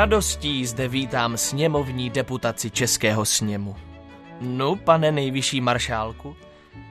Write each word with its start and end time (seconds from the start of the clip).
Radostí 0.00 0.66
zde 0.66 0.88
vítám 0.88 1.36
sněmovní 1.36 2.10
deputaci 2.10 2.70
Českého 2.70 3.24
sněmu. 3.24 3.76
No, 4.40 4.76
pane 4.76 5.12
nejvyšší 5.12 5.60
maršálku, 5.60 6.36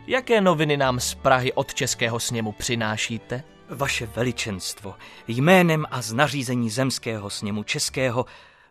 jaké 0.08 0.42
noviny 0.42 0.78
nám 0.78 1.00
z 1.00 1.16
Prahy 1.16 1.54
od 1.54 1.74
Českého 1.74 2.20
sněmu 2.20 2.52
přinášíte? 2.52 3.44
Vaše 3.70 4.06
veličenstvo, 4.06 4.96
jménem 5.28 5.86
a 5.92 6.02
z 6.02 6.14
nařízení 6.14 6.70
zemského 6.70 7.30
sněmu 7.30 7.64
českého 7.64 8.26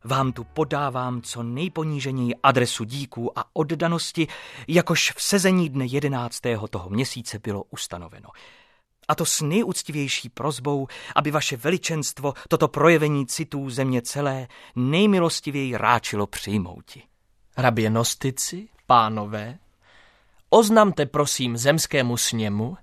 vám 0.05 0.33
tu 0.33 0.45
podávám 0.45 1.23
co 1.23 1.43
nejponíženěji 1.43 2.35
adresu 2.43 2.85
díků 2.85 3.39
a 3.39 3.45
oddanosti, 3.53 4.27
jakož 4.69 5.13
v 5.17 5.23
sezení 5.23 5.69
dne 5.69 5.87
11. 5.87 6.41
toho 6.71 6.91
měsíce 6.91 7.39
bylo 7.39 7.63
ustanoveno. 7.71 8.29
A 9.09 9.15
to 9.15 9.25
s 9.25 9.41
nejúctivější 9.41 10.29
prozbou, 10.29 10.87
aby 11.15 11.31
vaše 11.31 11.57
veličenstvo 11.57 12.35
toto 12.49 12.69
projevení 12.69 13.27
citů 13.27 13.71
země 13.71 14.03
celé 14.03 14.49
nejmilostivěji 14.77 15.77
ráčilo 15.77 16.27
přijmouti. 16.27 17.03
Hrabě 17.57 17.91
Nostici, 17.91 18.69
pánové, 18.87 19.59
oznamte 20.51 21.07
prosím 21.07 21.57
zemskému 21.57 22.17
sněmu, 22.17 22.77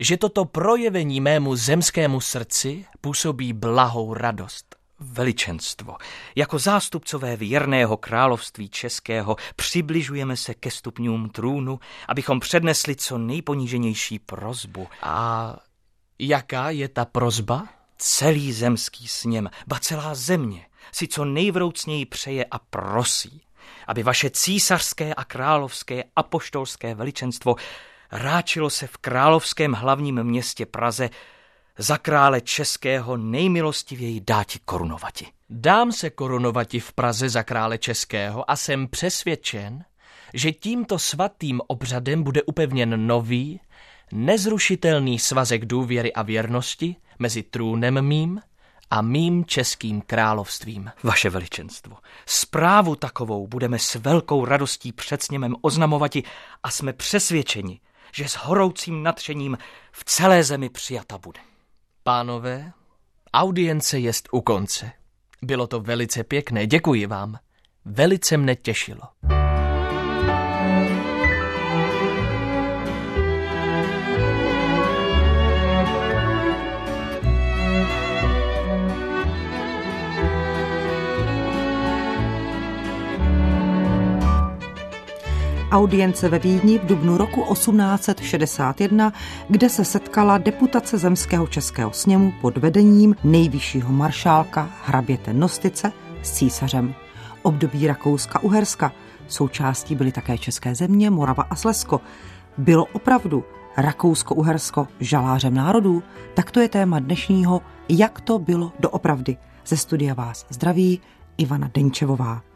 že 0.00 0.16
toto 0.16 0.44
projevení 0.44 1.20
mému 1.20 1.56
zemskému 1.56 2.20
srdci 2.20 2.84
působí 3.00 3.52
blahou 3.52 4.14
radost. 4.14 4.76
Veličenstvo, 5.00 5.96
jako 6.36 6.58
zástupcové 6.58 7.36
věrného 7.36 7.96
království 7.96 8.68
českého 8.68 9.36
přibližujeme 9.56 10.36
se 10.36 10.54
ke 10.54 10.70
stupňům 10.70 11.28
trůnu, 11.30 11.80
abychom 12.08 12.40
přednesli 12.40 12.96
co 12.96 13.18
nejponíženější 13.18 14.18
prozbu. 14.18 14.88
A 15.02 15.56
jaká 16.28 16.70
je 16.70 16.88
ta 16.88 17.04
prozba? 17.04 17.68
Celý 17.98 18.52
zemský 18.52 19.08
sněm, 19.08 19.50
ba 19.66 19.78
celá 19.78 20.14
země, 20.14 20.66
si 20.92 21.08
co 21.08 21.24
nejvroucněji 21.24 22.06
přeje 22.06 22.44
a 22.50 22.58
prosí, 22.58 23.42
aby 23.86 24.02
vaše 24.02 24.30
císařské 24.30 25.14
a 25.14 25.24
královské 25.24 26.04
apoštolské 26.16 26.94
veličenstvo 26.94 27.56
ráčilo 28.12 28.70
se 28.70 28.86
v 28.86 28.96
královském 28.96 29.72
hlavním 29.72 30.22
městě 30.22 30.66
Praze 30.66 31.10
za 31.78 31.98
krále 31.98 32.40
českého 32.40 33.16
nejmilostivěji 33.16 34.20
dáti 34.20 34.58
korunovati. 34.64 35.26
Dám 35.50 35.92
se 35.92 36.10
korunovati 36.10 36.80
v 36.80 36.92
Praze 36.92 37.28
za 37.28 37.42
krále 37.42 37.78
českého 37.78 38.50
a 38.50 38.56
jsem 38.56 38.88
přesvědčen, 38.88 39.84
že 40.34 40.52
tímto 40.52 40.98
svatým 40.98 41.60
obřadem 41.66 42.22
bude 42.22 42.42
upevněn 42.42 43.06
nový, 43.06 43.60
nezrušitelný 44.12 45.18
svazek 45.18 45.66
důvěry 45.66 46.12
a 46.12 46.22
věrnosti 46.22 46.96
mezi 47.18 47.42
trůnem 47.42 48.02
mým 48.02 48.40
a 48.90 49.02
mým 49.02 49.44
českým 49.44 50.00
královstvím. 50.00 50.90
Vaše 51.02 51.30
veličenstvo, 51.30 51.96
zprávu 52.26 52.96
takovou 52.96 53.46
budeme 53.46 53.78
s 53.78 53.94
velkou 53.94 54.44
radostí 54.44 54.92
před 54.92 55.22
sněmem 55.22 55.54
oznamovati 55.60 56.22
a 56.62 56.70
jsme 56.70 56.92
přesvědčeni, 56.92 57.80
že 58.14 58.28
s 58.28 58.34
horoucím 58.34 59.02
nadšením 59.02 59.58
v 59.92 60.04
celé 60.04 60.44
zemi 60.44 60.68
přijata 60.68 61.18
bude. 61.18 61.40
Pánové, 62.02 62.72
audience 63.34 63.98
jest 63.98 64.28
u 64.32 64.40
konce. 64.40 64.92
Bylo 65.42 65.66
to 65.66 65.80
velice 65.80 66.24
pěkné, 66.24 66.66
děkuji 66.66 67.06
vám. 67.06 67.38
Velice 67.84 68.36
mne 68.36 68.56
těšilo. 68.56 69.02
Audience 85.72 86.28
ve 86.28 86.38
Vídni 86.38 86.78
v 86.78 86.86
dubnu 86.86 87.16
roku 87.16 87.44
1861, 87.52 89.12
kde 89.48 89.68
se 89.68 89.84
setkala 89.84 90.38
deputace 90.38 90.98
Zemského 90.98 91.46
českého 91.46 91.92
sněmu 91.92 92.32
pod 92.40 92.56
vedením 92.56 93.16
nejvyššího 93.24 93.92
maršálka 93.92 94.70
hraběte 94.84 95.32
Nostice 95.32 95.92
s 96.22 96.30
císařem. 96.30 96.94
Období 97.42 97.86
Rakouska-Uherska. 97.86 98.92
Součástí 99.28 99.94
byly 99.94 100.12
také 100.12 100.38
české 100.38 100.74
země, 100.74 101.10
Morava 101.10 101.42
a 101.50 101.56
Slezsko. 101.56 102.00
Bylo 102.58 102.84
opravdu 102.92 103.44
Rakousko-Uhersko 103.76 104.88
žalářem 105.00 105.54
národů? 105.54 106.02
Tak 106.34 106.50
to 106.50 106.60
je 106.60 106.68
téma 106.68 106.98
dnešního 106.98 107.62
Jak 107.88 108.20
to 108.20 108.38
bylo 108.38 108.72
doopravdy. 108.80 109.36
Ze 109.66 109.76
studia 109.76 110.14
vás 110.14 110.46
zdraví 110.50 111.00
Ivana 111.36 111.70
Denčevová. 111.74 112.51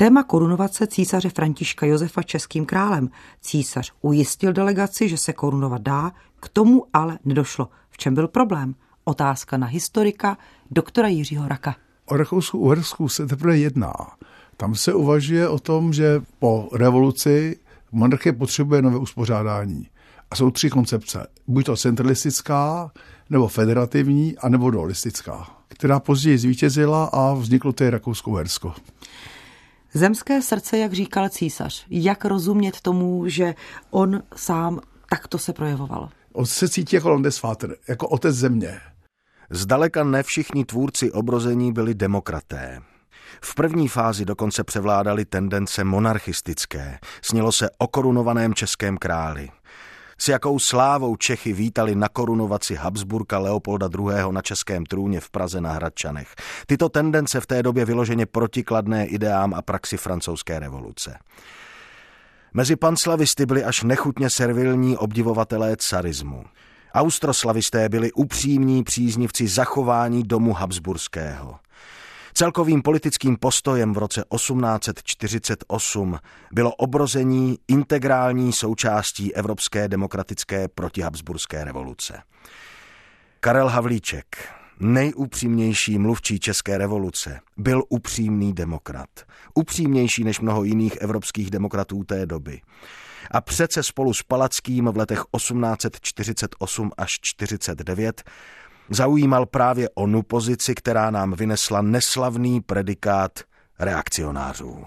Téma 0.00 0.22
korunovace 0.22 0.86
císaře 0.86 1.28
Františka 1.28 1.86
Josefa 1.86 2.22
českým 2.22 2.66
králem. 2.66 3.08
Císař 3.40 3.92
ujistil 4.00 4.52
delegaci, 4.52 5.08
že 5.08 5.16
se 5.16 5.32
korunovat 5.32 5.82
dá, 5.82 6.12
k 6.40 6.48
tomu 6.48 6.84
ale 6.92 7.18
nedošlo. 7.24 7.68
V 7.90 7.98
čem 7.98 8.14
byl 8.14 8.28
problém? 8.28 8.74
Otázka 9.04 9.56
na 9.56 9.66
historika 9.66 10.38
doktora 10.70 11.08
Jiřího 11.08 11.48
Raka. 11.48 11.76
O 12.06 12.16
Rakousku 12.16 12.58
Uhersku 12.58 13.08
se 13.08 13.26
teprve 13.26 13.58
jedná. 13.58 13.92
Tam 14.56 14.74
se 14.74 14.94
uvažuje 14.94 15.48
o 15.48 15.58
tom, 15.58 15.92
že 15.92 16.20
po 16.38 16.68
revoluci 16.72 17.58
monarchie 17.92 18.32
potřebuje 18.32 18.82
nové 18.82 18.98
uspořádání. 18.98 19.88
A 20.30 20.36
jsou 20.36 20.50
tři 20.50 20.70
koncepce. 20.70 21.26
Buď 21.46 21.66
to 21.66 21.76
centralistická, 21.76 22.90
nebo 23.30 23.48
federativní, 23.48 24.38
anebo 24.38 24.70
dualistická, 24.70 25.46
která 25.68 26.00
později 26.00 26.38
zvítězila 26.38 27.04
a 27.04 27.34
vzniklo 27.34 27.72
to 27.72 27.84
je 27.84 27.90
Rakousko-Uhersko. 27.90 28.74
Zemské 29.94 30.42
srdce, 30.42 30.78
jak 30.78 30.92
říkal 30.92 31.28
císař, 31.28 31.86
jak 31.90 32.24
rozumět 32.24 32.80
tomu, 32.80 33.28
že 33.28 33.54
on 33.90 34.22
sám 34.36 34.80
takto 35.10 35.38
se 35.38 35.52
projevoval? 35.52 36.08
On 36.32 36.46
se 36.46 36.68
cítí 36.68 36.96
jako 36.96 37.10
Landesvater, 37.10 37.76
jako 37.88 38.08
otec 38.08 38.34
země. 38.34 38.80
Zdaleka 39.50 40.04
ne 40.04 40.22
všichni 40.22 40.64
tvůrci 40.64 41.12
obrození 41.12 41.72
byli 41.72 41.94
demokraté. 41.94 42.80
V 43.42 43.54
první 43.54 43.88
fázi 43.88 44.24
dokonce 44.24 44.64
převládaly 44.64 45.24
tendence 45.24 45.84
monarchistické. 45.84 46.98
Snělo 47.22 47.52
se 47.52 47.70
o 47.78 47.88
korunovaném 47.88 48.54
českém 48.54 48.96
králi. 48.96 49.48
S 50.20 50.28
jakou 50.28 50.58
slávou 50.58 51.16
Čechy 51.16 51.52
vítali 51.52 51.94
na 51.94 52.08
korunovaci 52.08 52.74
Habsburka 52.74 53.38
Leopolda 53.38 53.88
II. 53.98 54.32
na 54.32 54.42
českém 54.42 54.86
trůně 54.86 55.20
v 55.20 55.30
Praze 55.30 55.60
na 55.60 55.72
Hradčanech. 55.72 56.34
Tyto 56.66 56.88
tendence 56.88 57.40
v 57.40 57.46
té 57.46 57.62
době 57.62 57.84
vyloženě 57.84 58.26
protikladné 58.26 59.06
ideám 59.06 59.54
a 59.54 59.62
praxi 59.62 59.96
francouzské 59.96 60.58
revoluce. 60.58 61.18
Mezi 62.54 62.76
panslavisty 62.76 63.46
byli 63.46 63.64
až 63.64 63.82
nechutně 63.82 64.30
servilní 64.30 64.96
obdivovatelé 64.96 65.76
carismu. 65.76 66.44
Austroslavisté 66.94 67.88
byli 67.88 68.12
upřímní 68.12 68.84
příznivci 68.84 69.48
zachování 69.48 70.22
domu 70.22 70.52
Habsburského. 70.52 71.58
Celkovým 72.38 72.82
politickým 72.82 73.36
postojem 73.36 73.94
v 73.94 73.98
roce 73.98 74.24
1848 74.34 76.18
bylo 76.52 76.74
obrození 76.74 77.58
integrální 77.68 78.52
součástí 78.52 79.34
evropské 79.34 79.88
demokratické 79.88 80.68
protihabsburské 80.68 81.64
revoluce. 81.64 82.22
Karel 83.40 83.68
Havlíček, 83.68 84.26
nejupřímnější 84.80 85.98
mluvčí 85.98 86.40
České 86.40 86.78
revoluce, 86.78 87.40
byl 87.56 87.82
upřímný 87.88 88.52
demokrat. 88.52 89.08
Upřímnější 89.54 90.24
než 90.24 90.40
mnoho 90.40 90.64
jiných 90.64 90.96
evropských 90.96 91.50
demokratů 91.50 92.04
té 92.04 92.26
doby. 92.26 92.60
A 93.30 93.40
přece 93.40 93.82
spolu 93.82 94.14
s 94.14 94.22
Palackým 94.22 94.84
v 94.84 94.96
letech 94.96 95.22
1848 95.36 96.90
až 96.98 97.18
49 97.22 98.22
zaujímal 98.90 99.46
právě 99.46 99.88
onu 99.94 100.22
pozici, 100.22 100.74
která 100.74 101.10
nám 101.10 101.32
vynesla 101.32 101.82
neslavný 101.82 102.60
predikát 102.60 103.40
reakcionářů. 103.78 104.84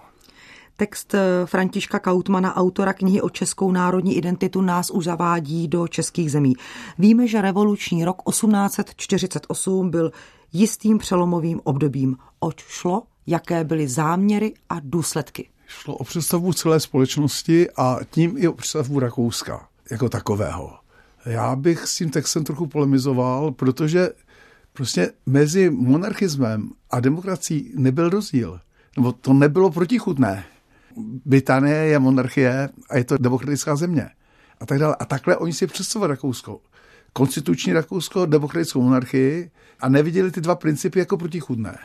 Text 0.78 1.14
eh, 1.14 1.46
Františka 1.46 2.00
Kautmana, 2.00 2.56
autora 2.56 2.94
knihy 2.94 3.22
o 3.22 3.30
českou 3.30 3.72
národní 3.72 4.18
identitu, 4.18 4.62
nás 4.62 4.90
už 4.90 5.06
zavádí 5.06 5.68
do 5.68 5.88
českých 5.88 6.32
zemí. 6.32 6.54
Víme, 6.98 7.28
že 7.28 7.42
revoluční 7.42 8.06
rok 8.06 8.22
1848 8.30 9.90
byl 9.90 10.12
jistým 10.54 10.98
přelomovým 10.98 11.62
obdobím. 11.64 12.18
Oč 12.40 12.64
šlo, 12.68 13.04
jaké 13.28 13.64
byly 13.64 13.88
záměry 13.88 14.54
a 14.70 14.76
důsledky? 14.84 15.50
Šlo 15.68 15.96
o 15.96 16.04
představu 16.04 16.54
celé 16.54 16.80
společnosti 16.80 17.70
a 17.78 17.98
tím 18.10 18.38
i 18.38 18.48
o 18.48 18.54
představu 18.54 19.00
Rakouska 19.00 19.68
jako 19.92 20.10
takového. 20.10 20.81
Já 21.26 21.56
bych 21.56 21.88
s 21.88 21.96
tím 21.96 22.10
textem 22.10 22.44
trochu 22.44 22.68
polemizoval, 22.68 23.52
protože 23.52 24.10
prostě 24.74 25.12
mezi 25.26 25.70
monarchismem 25.70 26.70
a 26.90 27.00
demokracií 27.00 27.74
nebyl 27.76 28.10
rozdíl. 28.10 28.60
Nebo 28.98 29.12
to 29.12 29.34
nebylo 29.34 29.72
protichutné. 29.72 30.44
Británie 31.26 31.78
je 31.78 32.00
monarchie 32.00 32.70
a 32.90 32.98
je 32.98 33.04
to 33.04 33.18
demokratická 33.18 33.76
země. 33.76 34.10
A 34.60 34.66
tak 34.66 34.80
dále. 34.80 34.96
A 35.00 35.06
takhle 35.06 35.38
oni 35.38 35.54
si 35.54 35.68
představovali 35.68 36.10
Rakousko. 36.10 36.62
Konstituční 37.14 37.74
Rakousko, 37.74 38.26
demokratickou 38.26 38.82
monarchii 38.82 39.52
a 39.80 39.90
neviděli 39.90 40.32
ty 40.32 40.42
dva 40.42 40.56
principy 40.56 41.00
jako 41.00 41.18
protichudné. 41.18 41.78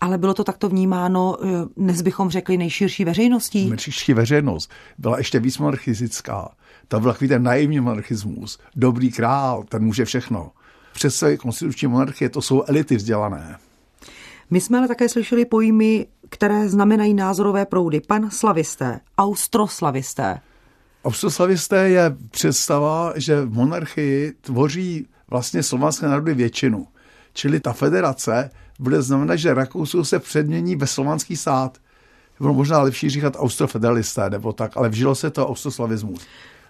Ale 0.00 0.18
bylo 0.18 0.34
to 0.34 0.44
takto 0.44 0.68
vnímáno, 0.68 1.36
eh, 1.42 1.46
dnes 1.76 2.02
bychom 2.02 2.30
řekli, 2.30 2.56
nejširší 2.56 3.04
veřejností? 3.04 3.70
Nejširší 3.70 4.14
veřejnost 4.14 4.70
byla 4.98 5.18
ještě 5.18 5.40
víc 5.40 5.58
monarchistická. 5.58 6.50
To 6.88 7.00
byl 7.00 7.12
takový 7.12 7.28
ten 7.28 7.42
naivní 7.42 7.80
monarchismus. 7.80 8.58
Dobrý 8.76 9.12
král, 9.12 9.64
ten 9.68 9.84
může 9.84 10.04
všechno. 10.04 10.50
Přece 10.92 11.36
konstituční 11.36 11.88
monarchie 11.88 12.28
to 12.28 12.42
jsou 12.42 12.62
elity 12.66 12.96
vzdělané. 12.96 13.56
My 14.50 14.60
jsme 14.60 14.78
ale 14.78 14.88
také 14.88 15.08
slyšeli 15.08 15.44
pojmy, 15.44 16.06
které 16.28 16.68
znamenají 16.68 17.14
názorové 17.14 17.66
proudy. 17.66 18.00
Pan 18.00 18.30
slavisté, 18.30 19.00
austroslavisté. 19.18 20.40
Austroslavisté 21.04 21.88
je 21.88 22.16
představa, 22.30 23.12
že 23.16 23.40
v 23.40 23.52
monarchii 23.52 24.32
tvoří 24.40 25.06
vlastně 25.30 25.62
slovanské 25.62 26.06
národy 26.06 26.34
většinu. 26.34 26.86
Čili 27.32 27.60
ta 27.60 27.72
federace 27.72 28.50
bude 28.78 29.02
znamenat, 29.02 29.36
že 29.36 29.54
Rakousko 29.54 30.04
se 30.04 30.18
předmění 30.18 30.76
ve 30.76 30.86
slovanský 30.86 31.36
stát. 31.36 31.78
Bylo 32.40 32.54
možná 32.54 32.82
lepší 32.82 33.10
říkat 33.10 33.36
austrofederalisté 33.38 34.30
nebo 34.30 34.52
tak, 34.52 34.76
ale 34.76 34.88
vžilo 34.88 35.14
se 35.14 35.30
to 35.30 35.48
austroslavismus. 35.48 36.20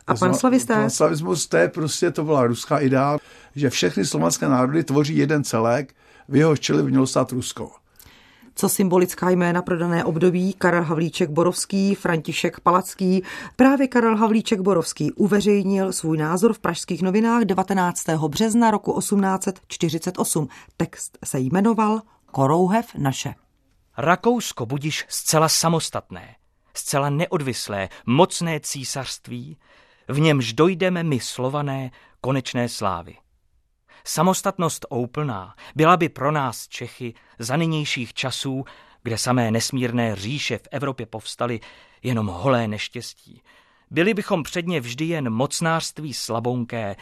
A 0.07 0.15
pan 0.15 0.35
slavisté? 0.35 0.75
Pan 0.75 0.91
slavismus, 0.91 1.47
to 1.47 1.57
je 1.57 1.69
prostě, 1.69 2.11
to 2.11 2.25
byla 2.25 2.47
ruská 2.47 2.79
idea, 2.79 3.19
že 3.57 3.71
všechny 3.71 4.05
slovanské 4.05 4.49
národy 4.49 4.85
tvoří 4.85 5.17
jeden 5.17 5.45
celek, 5.45 5.95
v 6.29 6.37
jeho 6.37 6.57
čele 6.57 6.83
by 6.83 6.91
mělo 6.91 7.07
stát 7.07 7.33
Rusko. 7.33 7.71
Co 8.61 8.69
symbolická 8.69 9.31
jména 9.31 9.63
pro 9.63 9.79
dané 9.79 10.05
období 10.05 10.53
Karel 10.53 10.83
Havlíček 10.83 11.31
Borovský, 11.31 11.95
František 11.95 12.61
Palacký. 12.61 13.23
Právě 13.57 13.89
Karel 13.89 14.17
Havlíček 14.17 14.61
Borovský 14.61 15.13
uveřejnil 15.13 15.93
svůj 15.93 16.19
názor 16.19 16.53
v 16.53 16.59
pražských 16.59 17.03
novinách 17.03 17.43
19. 17.43 18.09
března 18.09 18.71
roku 18.71 18.99
1848. 18.99 20.49
Text 20.77 21.19
se 21.25 21.39
jmenoval 21.39 22.01
Korouhev 22.27 22.95
naše. 22.95 23.35
Rakousko 23.99 24.67
budiš 24.67 25.07
zcela 25.09 25.49
samostatné, 25.49 26.37
zcela 26.75 27.11
neodvislé, 27.11 27.89
mocné 28.07 28.61
císařství, 28.61 29.59
v 30.09 30.21
němž 30.21 30.53
dojdeme 30.53 31.03
my 31.03 31.21
slované 31.21 31.91
konečné 32.21 32.69
slávy. 32.69 33.17
Samostatnost 34.05 34.87
úplná 34.91 35.55
byla 35.77 35.97
by 35.97 36.09
pro 36.09 36.33
nás 36.33 36.69
Čechy 36.69 37.15
za 37.39 37.57
nynějších 37.57 38.15
časů, 38.15 38.65
kde 39.03 39.19
samé 39.19 39.51
nesmírné 39.51 40.17
říše 40.17 40.59
v 40.59 40.69
Evropě 40.71 41.07
povstaly, 41.07 41.61
jenom 42.03 42.27
holé 42.27 42.69
neštěstí. 42.69 43.43
Byli 43.91 44.15
bychom 44.15 44.43
předně 44.43 44.81
vždy 44.81 45.05
jen 45.05 45.31
mocnářství 45.31 46.15
slabonké, 46.15 46.97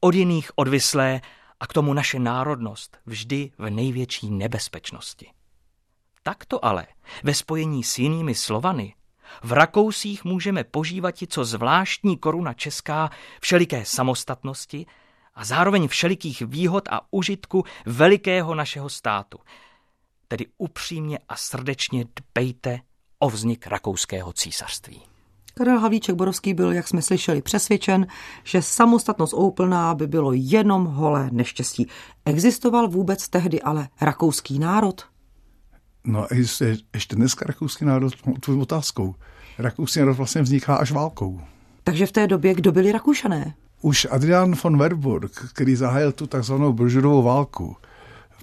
od 0.00 0.14
jiných 0.14 0.50
odvislé 0.54 1.20
a 1.60 1.66
k 1.66 1.72
tomu 1.72 1.94
naše 1.94 2.18
národnost 2.18 2.98
vždy 3.06 3.50
v 3.58 3.70
největší 3.70 4.30
nebezpečnosti. 4.30 5.30
Takto 6.22 6.64
ale 6.64 6.86
ve 7.22 7.34
spojení 7.34 7.84
s 7.84 7.98
jinými 7.98 8.34
Slovany 8.34 8.94
v 9.42 9.52
Rakousích 9.52 10.24
můžeme 10.24 10.64
požívat 10.64 11.22
i 11.22 11.26
co 11.26 11.44
zvláštní 11.44 12.16
koruna 12.18 12.52
česká 12.52 13.10
všeliké 13.40 13.84
samostatnosti 13.84 14.86
a 15.34 15.44
zároveň 15.44 15.88
všelikých 15.88 16.42
výhod 16.42 16.88
a 16.90 17.00
užitku 17.10 17.64
velikého 17.86 18.54
našeho 18.54 18.88
státu. 18.88 19.38
Tedy 20.28 20.46
upřímně 20.58 21.18
a 21.28 21.36
srdečně 21.36 22.04
dbejte 22.04 22.80
o 23.18 23.30
vznik 23.30 23.66
rakouského 23.66 24.32
císařství. 24.32 25.02
Karel 25.54 25.78
Havlíček 25.78 26.14
Borovský 26.14 26.54
byl, 26.54 26.72
jak 26.72 26.88
jsme 26.88 27.02
slyšeli, 27.02 27.42
přesvědčen, 27.42 28.06
že 28.44 28.62
samostatnost 28.62 29.34
úplná 29.34 29.94
by 29.94 30.06
bylo 30.06 30.32
jenom 30.32 30.84
holé 30.84 31.28
neštěstí. 31.32 31.86
Existoval 32.24 32.88
vůbec 32.88 33.28
tehdy 33.28 33.62
ale 33.62 33.88
rakouský 34.00 34.58
národ? 34.58 35.06
No, 36.04 36.26
existuje 36.32 36.76
ještě 36.94 37.16
dneska 37.16 37.44
rakouský 37.48 37.84
národ, 37.84 38.12
tvou 38.40 38.60
otázkou. 38.60 39.14
Rakouský 39.58 39.98
národ 39.98 40.14
vlastně 40.14 40.42
vzniká 40.42 40.76
až 40.76 40.92
válkou. 40.92 41.40
Takže 41.84 42.06
v 42.06 42.12
té 42.12 42.26
době 42.26 42.54
kdo 42.54 42.72
byli 42.72 42.92
Rakušané? 42.92 43.54
Už 43.82 44.06
Adrian 44.10 44.54
von 44.62 44.78
Werburg, 44.78 45.32
který 45.52 45.76
zahájil 45.76 46.12
tu 46.12 46.26
takzvanou 46.26 46.72
brožurovou 46.72 47.22
válku, 47.22 47.76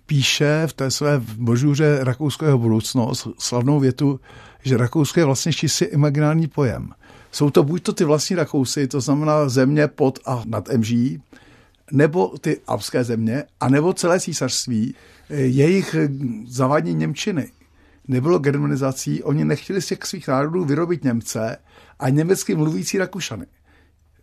píše 0.06 0.63
v 0.68 0.74
té 0.74 0.91
své 0.91 1.21
brožuře 1.38 2.00
Rakouského 2.01 2.57
budoucnost 2.57 3.27
slavnou 3.38 3.80
větu, 3.80 4.19
že 4.63 4.77
Rakousko 4.77 5.19
je 5.19 5.25
vlastně 5.25 5.53
čistě 5.53 5.86
imaginární 5.86 6.47
pojem. 6.47 6.89
Jsou 7.31 7.50
to 7.50 7.63
buď 7.63 7.83
to 7.83 7.94
ty 7.94 8.03
vlastní 8.03 8.36
Rakousy, 8.36 8.88
to 8.88 9.01
znamená 9.01 9.50
země 9.50 9.88
pod 9.88 10.19
a 10.25 10.44
nad 10.45 10.69
MŽ, 10.77 10.94
nebo 11.92 12.38
ty 12.42 12.62
alpské 12.68 13.03
země, 13.03 13.44
a 13.59 13.69
nebo 13.69 13.94
celé 13.94 14.19
císařství, 14.19 14.95
jejich 15.30 15.95
zavádění 16.47 16.95
Němčiny 16.95 17.51
nebylo 18.07 18.39
germanizací, 18.39 19.24
oni 19.24 19.45
nechtěli 19.45 19.81
z 19.81 19.85
těch 19.85 20.00
svých 20.03 20.27
národů 20.27 20.65
vyrobit 20.65 21.03
Němce 21.03 21.57
a 22.00 22.09
německy 22.09 22.56
mluvící 22.56 22.97
Rakušany 22.97 23.45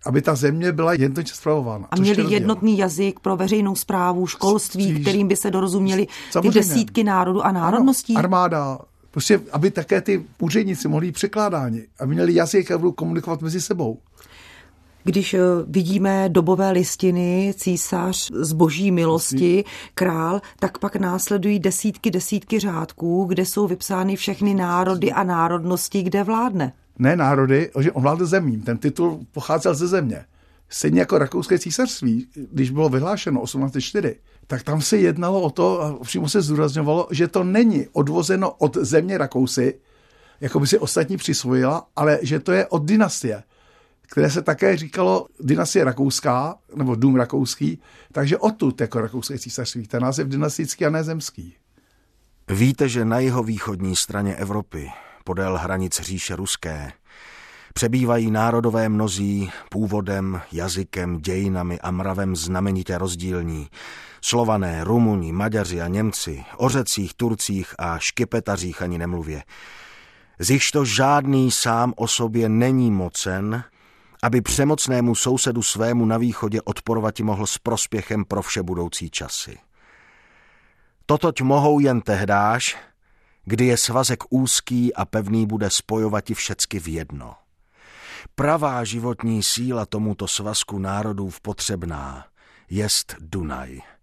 aby 0.07 0.23
ta 0.23 0.35
země 0.35 0.73
byla 0.73 0.93
jednotně 0.93 1.33
zpravována. 1.35 1.89
A 1.91 1.97
měli 1.97 2.33
jednotný 2.33 2.79
jazyk 2.79 3.21
pro 3.21 3.37
veřejnou 3.37 3.75
zprávu, 3.75 4.27
školství, 4.27 4.85
Stříž, 4.85 5.03
kterým 5.03 5.29
by 5.29 5.37
se 5.37 5.51
dorozuměli 5.51 6.07
ty 6.43 6.51
desítky 6.51 7.05
národů 7.05 7.43
a 7.43 7.53
národností. 7.53 8.15
Ano, 8.15 8.19
armáda, 8.19 8.79
prostě, 9.11 9.41
aby 9.53 9.71
také 9.71 10.01
ty 10.01 10.25
úředníci 10.39 10.89
mohli 10.89 11.13
překládáni, 11.13 11.83
aby 12.01 12.15
měli 12.15 12.35
jazyk 12.35 12.71
a 12.71 12.79
budou 12.79 12.93
komunikovat 12.93 13.43
mezi 13.43 13.61
sebou. 13.61 13.99
Když 15.05 15.35
eh, 15.35 15.41
vidíme 15.67 16.29
dobové 16.29 16.71
listiny, 16.71 17.55
císař 17.57 18.31
z 18.35 18.53
boží 18.53 18.91
milosti, 18.91 19.65
král, 19.95 20.41
tak 20.59 20.79
pak 20.79 20.97
následují 20.97 21.59
desítky, 21.59 22.11
desítky 22.11 22.61
řádků, 22.61 23.25
kde 23.25 23.47
jsou 23.47 23.67
vypsány 23.67 24.17
všechny 24.17 24.55
národy 24.55 25.13
a 25.13 25.23
národnosti, 25.23 26.03
kde 26.03 26.23
vládne 26.23 26.73
ne 26.99 27.17
národy, 27.17 27.71
že 27.81 27.93
on 27.93 28.03
vládl 28.03 28.27
zemím. 28.27 28.63
Ten 28.63 28.79
titul 28.79 29.27
pocházel 29.33 29.75
ze 29.75 29.87
země. 29.87 30.25
Stejně 30.69 31.01
jako 31.01 31.19
rakouské 31.19 31.59
císařství, 31.59 32.29
když 32.53 32.71
bylo 32.71 32.89
vyhlášeno 32.89 33.41
1804, 33.45 34.17
tak 34.47 34.63
tam 34.63 34.83
se 34.83 34.97
jednalo 34.97 35.41
o 35.41 35.51
to, 35.51 35.83
a 35.83 36.05
přímo 36.05 36.29
se 36.29 36.43
zdůrazňovalo, 36.43 37.09
že 37.11 37.29
to 37.29 37.45
není 37.45 37.87
odvozeno 37.93 38.51
od 38.51 38.77
země 38.77 39.19
Rakousy, 39.19 39.81
jako 40.41 40.61
by 40.61 40.67
si 40.67 40.79
ostatní 40.79 41.17
přisvojila, 41.17 41.87
ale 41.97 42.19
že 42.23 42.41
to 42.41 42.53
je 42.53 42.67
od 42.67 42.85
dynastie, 42.85 43.43
které 44.03 44.31
se 44.31 44.43
také 44.43 44.77
říkalo 44.77 45.27
dynastie 45.41 45.85
rakouská, 45.85 46.55
nebo 46.77 46.95
dům 46.95 47.17
rakouský, 47.17 47.81
takže 48.13 48.39
odtud 48.39 48.81
jako 48.81 49.01
rakouské 49.01 49.39
císařství, 49.39 49.87
ten 49.87 50.03
název 50.03 50.29
dynastický 50.29 50.87
a 50.87 50.91
ne 50.91 51.05
zemský. 51.05 51.55
Víte, 52.51 52.89
že 52.89 53.05
na 53.05 53.19
jeho 53.19 53.43
východní 53.43 53.97
straně 53.97 54.35
Evropy 54.35 54.91
podél 55.27 55.57
hranic 55.57 56.01
říše 56.01 56.37
ruské. 56.37 56.93
Přebývají 57.75 58.31
národové 58.31 58.89
mnozí 58.89 59.51
původem, 59.71 60.41
jazykem, 60.53 61.19
dějinami 61.19 61.81
a 61.81 61.91
mravem 61.91 62.37
znamenitě 62.37 62.99
rozdílní. 62.99 63.69
Slované, 64.21 64.85
Rumuni, 64.85 65.33
Maďaři 65.33 65.81
a 65.81 65.89
Němci, 65.89 66.45
o 66.57 66.69
řecích, 66.69 67.15
Turcích 67.15 67.75
a 67.79 67.99
škypetařích 67.99 68.83
ani 68.83 68.99
nemluvě. 68.99 69.43
Z 70.39 70.71
to 70.71 70.85
žádný 70.85 71.51
sám 71.51 71.93
o 71.97 72.09
sobě 72.09 72.49
není 72.49 72.91
mocen, 72.91 73.65
aby 74.23 74.41
přemocnému 74.41 75.15
sousedu 75.15 75.63
svému 75.63 76.07
na 76.07 76.19
východě 76.19 76.63
odporovati 76.63 77.23
mohl 77.23 77.47
s 77.47 77.59
prospěchem 77.59 78.25
pro 78.25 78.43
vše 78.43 78.63
budoucí 78.63 79.11
časy. 79.11 79.59
Totoť 81.07 81.43
mohou 81.43 81.81
jen 81.81 82.01
tehdáž, 82.01 82.77
kdy 83.47 83.67
je 83.67 83.77
svazek 83.77 84.25
úzký 84.31 84.95
a 84.95 85.05
pevný 85.05 85.47
bude 85.47 85.71
spojovati 85.71 86.35
všecky 86.35 86.79
v 86.79 86.89
jedno. 86.89 87.35
Pravá 88.35 88.85
životní 88.85 89.43
síla 89.43 89.87
tomuto 89.87 90.29
svazku 90.29 90.79
národů 90.79 91.31
potřebná 91.43 92.27
jest 92.71 93.17
Dunaj. 93.21 93.96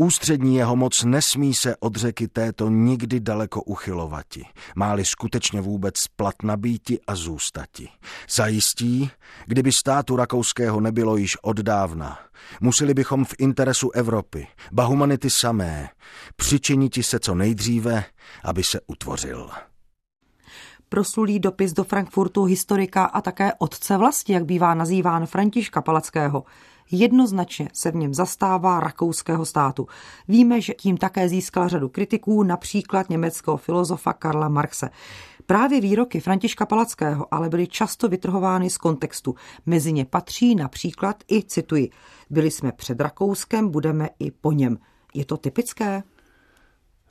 Ústřední 0.00 0.56
jeho 0.56 0.76
moc 0.76 1.04
nesmí 1.04 1.54
se 1.54 1.76
od 1.76 1.96
řeky 1.96 2.28
této 2.28 2.68
nikdy 2.68 3.20
daleko 3.20 3.62
uchylovati, 3.62 4.44
máli 4.76 5.04
skutečně 5.04 5.60
vůbec 5.60 6.06
platna 6.16 6.56
býti 6.56 6.98
a 7.06 7.14
zůstati. 7.14 7.88
Zajistí, 8.30 9.10
kdyby 9.46 9.72
státu 9.72 10.16
rakouského 10.16 10.80
nebylo 10.80 11.16
již 11.16 11.36
od 11.42 11.56
dávna, 11.56 12.18
museli 12.60 12.94
bychom 12.94 13.24
v 13.24 13.34
interesu 13.38 13.90
Evropy, 13.90 14.46
ba 14.72 14.84
humanity 14.84 15.30
samé, 15.30 15.88
přičiniti 16.36 17.02
se 17.02 17.18
co 17.18 17.34
nejdříve, 17.34 18.04
aby 18.44 18.64
se 18.64 18.80
utvořil 18.86 19.50
proslulý 20.88 21.38
dopis 21.38 21.72
do 21.72 21.84
Frankfurtu 21.84 22.44
historika 22.44 23.04
a 23.04 23.20
také 23.20 23.52
otce 23.58 23.96
vlasti, 23.96 24.32
jak 24.32 24.44
bývá 24.44 24.74
nazýván 24.74 25.26
Františka 25.26 25.82
Palackého. 25.82 26.44
Jednoznačně 26.90 27.68
se 27.72 27.90
v 27.90 27.96
něm 27.96 28.14
zastává 28.14 28.80
rakouského 28.80 29.44
státu. 29.46 29.86
Víme, 30.28 30.60
že 30.60 30.74
tím 30.74 30.96
také 30.96 31.28
získal 31.28 31.68
řadu 31.68 31.88
kritiků, 31.88 32.42
například 32.42 33.10
německého 33.10 33.56
filozofa 33.56 34.12
Karla 34.12 34.48
Marxe. 34.48 34.90
Právě 35.46 35.80
výroky 35.80 36.20
Františka 36.20 36.66
Palackého 36.66 37.34
ale 37.34 37.48
byly 37.48 37.66
často 37.66 38.08
vytrhovány 38.08 38.70
z 38.70 38.76
kontextu. 38.76 39.34
Mezi 39.66 39.92
ně 39.92 40.04
patří 40.04 40.54
například 40.54 41.24
i, 41.30 41.42
cituji, 41.42 41.90
byli 42.30 42.50
jsme 42.50 42.72
před 42.72 43.00
Rakouskem, 43.00 43.68
budeme 43.68 44.08
i 44.18 44.30
po 44.30 44.52
něm. 44.52 44.78
Je 45.14 45.24
to 45.24 45.36
typické? 45.36 46.02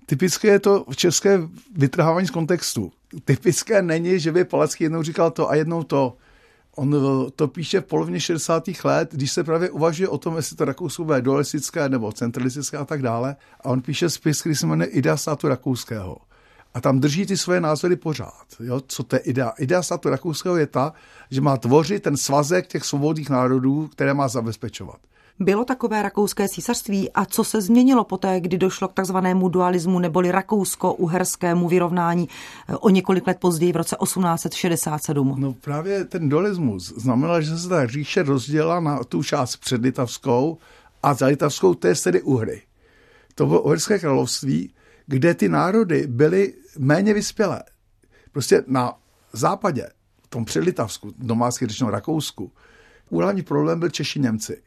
Typické 0.06 0.48
je 0.48 0.60
to 0.60 0.86
v 0.90 0.96
české 0.96 1.40
vytrhávání 1.76 2.28
z 2.28 2.32
kontextu. 2.32 2.92
Typické 3.26 3.82
není, 3.82 4.20
že 4.20 4.32
by 4.32 4.46
Palacký 4.46 4.84
jednou 4.84 5.04
říkal 5.04 5.32
to 5.32 5.50
a 5.50 5.56
jednou 5.56 5.84
to. 5.84 6.18
On 6.78 6.96
to 7.36 7.48
píše 7.48 7.82
v 7.82 7.86
polovině 7.86 8.20
60. 8.20 8.64
let, 8.84 9.10
když 9.12 9.32
se 9.32 9.44
právě 9.44 9.70
uvažuje 9.70 10.10
o 10.10 10.18
tom, 10.18 10.36
jestli 10.36 10.56
to 10.56 10.66
Rakousko 10.66 11.04
bude 11.04 11.22
dualistické 11.22 11.90
nebo 11.90 12.12
centralistické 12.12 12.78
a 12.78 12.86
tak 12.86 13.02
dále. 13.02 13.36
A 13.62 13.66
on 13.66 13.82
píše 13.82 14.10
spis, 14.10 14.40
který 14.40 14.56
se 14.56 14.68
jmenuje 14.68 14.88
Idea 14.88 15.18
státu 15.18 15.48
rakouského. 15.48 16.18
A 16.74 16.82
tam 16.82 17.00
drží 17.00 17.26
ty 17.26 17.38
svoje 17.38 17.62
názory 17.62 17.96
pořád. 17.96 18.46
Jo? 18.60 18.82
Co 18.88 19.04
to 19.04 19.16
je 19.16 19.20
idea? 19.20 19.50
Idea 19.50 19.82
státu 19.82 20.10
rakouského 20.10 20.58
je 20.58 20.68
ta, 20.68 20.94
že 21.32 21.42
má 21.42 21.58
tvořit 21.58 22.04
ten 22.04 22.18
svazek 22.18 22.68
těch 22.68 22.84
svobodných 22.84 23.30
národů, 23.30 23.88
které 23.88 24.14
má 24.14 24.28
zabezpečovat. 24.28 24.98
Bylo 25.40 25.66
takové 25.66 26.02
rakouské 26.02 26.50
císařství 26.50 27.12
a 27.12 27.26
co 27.26 27.44
se 27.44 27.62
změnilo 27.62 28.04
poté, 28.04 28.40
kdy 28.40 28.58
došlo 28.58 28.88
k 28.88 28.94
takzvanému 28.94 29.50
dualismu 29.50 30.00
neboli 30.00 30.32
rakousko-uherskému 30.32 31.68
vyrovnání 31.68 32.30
eh, 32.70 32.78
o 32.78 32.90
několik 32.90 33.28
let 33.28 33.38
později 33.40 33.74
v 33.74 33.76
roce 33.76 33.96
1867? 34.04 35.36
No 35.38 35.54
právě 35.54 36.06
ten 36.06 36.30
dualismus 36.30 36.94
znamenal, 36.98 37.42
že 37.42 37.58
se 37.58 37.70
ta 37.70 37.88
říše 37.88 38.24
rozdělila 38.24 38.80
na 38.80 39.04
tu 39.04 39.24
část 39.24 39.56
předlitavskou 39.56 40.58
a 41.04 41.14
za 41.14 41.26
litavskou, 41.26 41.74
to 41.74 41.88
je 41.88 41.96
tedy 41.96 42.22
Uhry. 42.22 42.62
To 43.36 43.46
bylo 43.46 43.62
Uherské 43.62 44.00
království, 44.00 44.74
kde 45.06 45.34
ty 45.34 45.50
národy 45.50 46.08
byly 46.08 46.54
méně 46.78 47.14
vyspělé. 47.14 47.64
Prostě 48.32 48.64
na 48.68 48.94
západě, 49.34 49.90
v 50.24 50.28
tom 50.28 50.46
předlitavsku, 50.46 51.14
domácky 51.18 51.68
řečeno 51.68 51.90
Rakousku, 51.90 52.52
úhlavní 53.10 53.42
problém 53.44 53.80
byl 53.80 53.90
Češi 53.90 54.20
Němci 54.20 54.62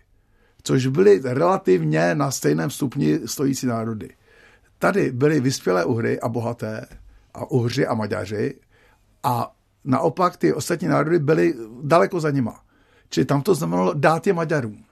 což 0.63 0.87
byly 0.87 1.21
relativně 1.25 2.15
na 2.15 2.31
stejném 2.31 2.71
stupni 2.71 3.21
stojící 3.25 3.67
národy. 3.67 4.09
Tady 4.79 5.13
byly 5.13 5.41
vyspělé 5.41 5.85
Uhry 5.85 6.21
a 6.21 6.29
bohaté, 6.29 6.87
a 7.35 7.51
Uhři 7.51 7.87
a 7.87 7.95
Maďaři, 7.95 8.61
a 9.23 9.53
naopak 9.85 10.37
ty 10.37 10.53
ostatní 10.53 10.89
národy 10.89 11.19
byly 11.19 11.55
daleko 11.83 12.21
za 12.21 12.31
nima. 12.31 12.61
Čili 13.09 13.27
tam 13.27 13.43
to 13.43 13.55
znamenalo 13.55 13.95
dát 13.95 14.27
je 14.27 14.33
Maďarům. 14.33 14.85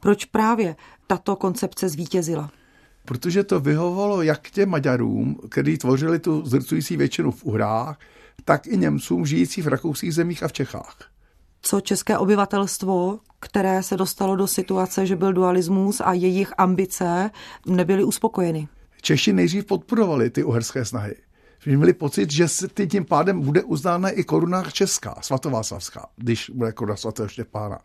Proč 0.00 0.24
právě 0.24 0.76
tato 1.06 1.36
koncepce 1.36 1.88
zvítězila? 1.88 2.50
Protože 3.04 3.44
to 3.44 3.60
vyhovovalo 3.60 4.22
jak 4.22 4.50
těm 4.50 4.68
Maďarům, 4.68 5.40
kteří 5.50 5.78
tvořili 5.78 6.18
tu 6.18 6.46
zrcující 6.46 6.96
většinu 6.96 7.30
v 7.30 7.44
Uhrách, 7.44 7.98
tak 8.44 8.66
i 8.66 8.76
Němcům 8.76 9.26
žijících 9.26 9.64
v 9.64 9.68
rakouských 9.68 10.14
zemích 10.14 10.42
a 10.42 10.48
v 10.48 10.52
Čechách 10.52 11.13
co 11.64 11.80
české 11.80 12.18
obyvatelstvo, 12.18 13.18
které 13.40 13.82
se 13.82 13.96
dostalo 13.96 14.36
do 14.36 14.46
situace, 14.46 15.06
že 15.06 15.16
byl 15.16 15.32
dualismus 15.32 16.00
a 16.04 16.12
jejich 16.12 16.52
ambice 16.58 17.30
nebyly 17.66 18.04
uspokojeny. 18.04 18.68
Češi 19.02 19.32
nejdřív 19.32 19.64
podporovali 19.64 20.30
ty 20.30 20.44
uherské 20.44 20.84
snahy. 20.84 21.14
Že 21.58 21.76
měli 21.76 21.92
pocit, 21.92 22.30
že 22.30 22.48
se 22.48 22.68
tím 22.68 23.04
pádem 23.04 23.40
bude 23.40 23.62
uznána 23.62 24.10
i 24.10 24.24
koruna 24.24 24.62
česká, 24.62 25.14
svatováclavská, 25.20 26.06
když 26.16 26.50
bude 26.54 26.72
koruna 26.72 26.96
svatého 26.96 27.28
Štěpána. 27.28 27.78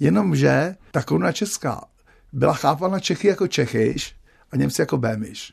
Jenomže 0.00 0.76
ta 0.90 1.02
koruna 1.02 1.32
česká 1.32 1.84
byla 2.32 2.54
chápána 2.54 3.00
Čechy 3.00 3.28
jako 3.28 3.48
Čechyš 3.48 4.16
a 4.52 4.56
Němci 4.56 4.82
jako 4.82 4.98
Bémiš. 4.98 5.52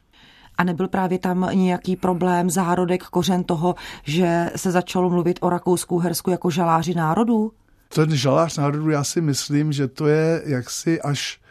A 0.57 0.63
nebyl 0.63 0.87
právě 0.87 1.19
tam 1.19 1.49
nějaký 1.53 1.95
problém, 1.95 2.49
zárodek, 2.49 3.03
kořen 3.03 3.43
toho, 3.43 3.75
že 4.03 4.51
se 4.55 4.71
začalo 4.71 5.09
mluvit 5.09 5.39
o 5.41 5.49
Rakousku, 5.49 5.99
Hersku 5.99 6.31
jako 6.31 6.49
žaláři 6.49 6.93
národů? 6.93 7.51
Ten 7.89 8.15
žalář 8.15 8.57
národů, 8.57 8.89
já 8.89 9.03
si 9.03 9.21
myslím, 9.21 9.71
že 9.71 9.87
to 9.87 10.07
je 10.07 10.41
jaksi 10.45 11.01
až 11.01 11.41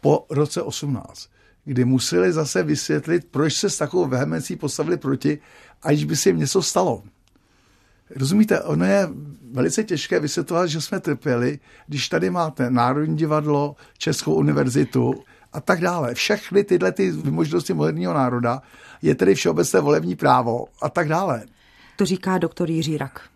po 0.00 0.26
roce 0.30 0.62
18, 0.62 1.28
kdy 1.64 1.84
museli 1.84 2.32
zase 2.32 2.62
vysvětlit, 2.62 3.26
proč 3.30 3.54
se 3.54 3.70
s 3.70 3.78
takovou 3.78 4.06
vehemencí 4.06 4.56
postavili 4.56 4.96
proti, 4.96 5.38
aniž 5.82 6.04
by 6.04 6.16
se 6.16 6.28
jim 6.28 6.38
něco 6.38 6.62
stalo. 6.62 7.02
Rozumíte, 8.16 8.62
ono 8.62 8.84
je 8.84 9.08
velice 9.52 9.84
těžké 9.84 10.20
vysvětlovat, 10.20 10.66
že 10.66 10.80
jsme 10.80 11.00
trpěli, 11.00 11.58
když 11.86 12.08
tady 12.08 12.30
máte 12.30 12.70
Národní 12.70 13.16
divadlo, 13.16 13.76
Českou 13.98 14.34
univerzitu 14.34 15.14
a 15.52 15.60
tak 15.60 15.80
dále. 15.80 16.14
Všechny 16.14 16.64
tyhle 16.64 16.92
ty 16.92 17.12
možnosti 17.12 17.74
moderního 17.74 18.14
národa 18.14 18.62
je 19.02 19.14
tedy 19.14 19.34
všeobecné 19.34 19.80
volební 19.80 20.16
právo 20.16 20.66
a 20.82 20.88
tak 20.88 21.08
dále. 21.08 21.42
To 21.96 22.06
říká 22.06 22.38
doktor 22.38 22.70
Jiří 22.70 22.98
Rak. 22.98 23.30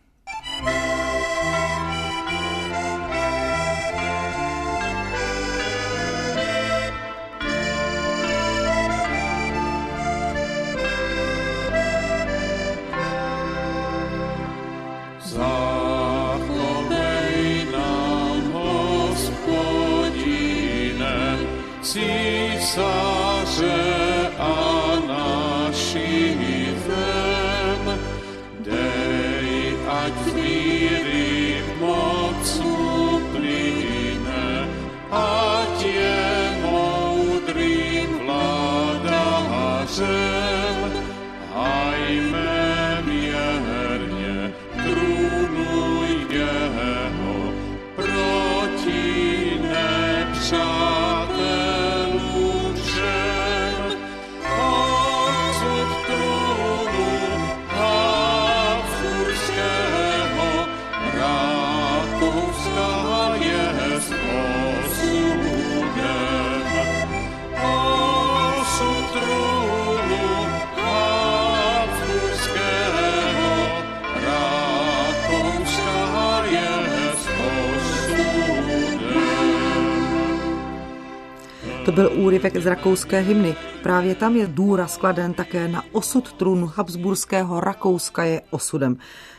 To 81.85 81.93
byl 81.93 82.11
úryvek 82.15 82.57
z 82.57 82.67
rakouské 82.67 83.21
hymny. 83.21 83.57
Právě 83.83 84.15
tam 84.15 84.37
je 84.37 84.47
důraz 84.47 84.95
skladen 84.95 85.35
také 85.35 85.69
na 85.69 85.83
osud 85.93 86.33
trůnu 86.33 86.67
Habsburského 86.67 87.61
Rakouska 87.61 88.25
je 88.25 88.43
osudem. 88.51 88.97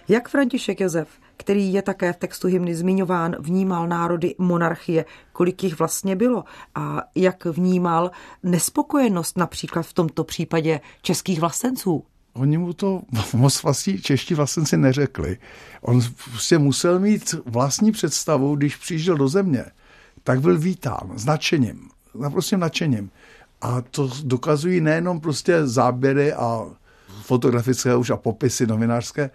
Jak 0.08 0.30
František 0.30 0.80
Josef, 0.80 1.08
který 1.38 1.74
je 1.74 1.82
také 1.82 2.14
v 2.14 2.18
textu 2.18 2.48
hymny 2.48 2.76
zmiňován, 2.76 3.36
vnímal 3.40 3.88
národy 3.88 4.36
monarchie, 4.38 5.06
kolik 5.34 5.64
jich 5.64 5.80
vlastně 5.80 6.16
bylo 6.16 6.44
a 6.76 7.02
jak 7.16 7.46
vnímal 7.46 8.12
nespokojenost 8.44 9.38
například 9.38 9.84
v 9.84 9.94
tomto 9.94 10.24
případě 10.24 10.82
českých 11.02 11.40
vlastenců? 11.40 12.04
Oni 12.34 12.58
mu 12.58 12.74
to 12.74 13.02
moc 13.34 13.64
vlastní 13.64 14.02
čeští 14.02 14.34
vlastenci 14.34 14.78
neřekli. 14.78 15.38
On 15.82 16.02
prostě 16.32 16.58
musel 16.58 17.00
mít 17.00 17.36
vlastní 17.46 17.92
představu, 17.92 18.56
když 18.56 18.76
přijížděl 18.76 19.18
do 19.18 19.28
země, 19.28 19.66
tak 20.24 20.42
byl 20.42 20.58
vítán 20.58 21.12
značením 21.16 21.90
naprostým 22.20 22.60
nadšením. 22.60 23.12
A 23.62 23.82
to 23.82 24.12
dokazují 24.24 24.82
nejenom 24.82 25.20
prostě 25.20 25.68
záběry 25.68 26.34
a 26.34 26.66
fotografické 27.22 27.96
už 27.96 28.10
a 28.10 28.18
popisy 28.18 28.68
novinářské, 28.68 29.30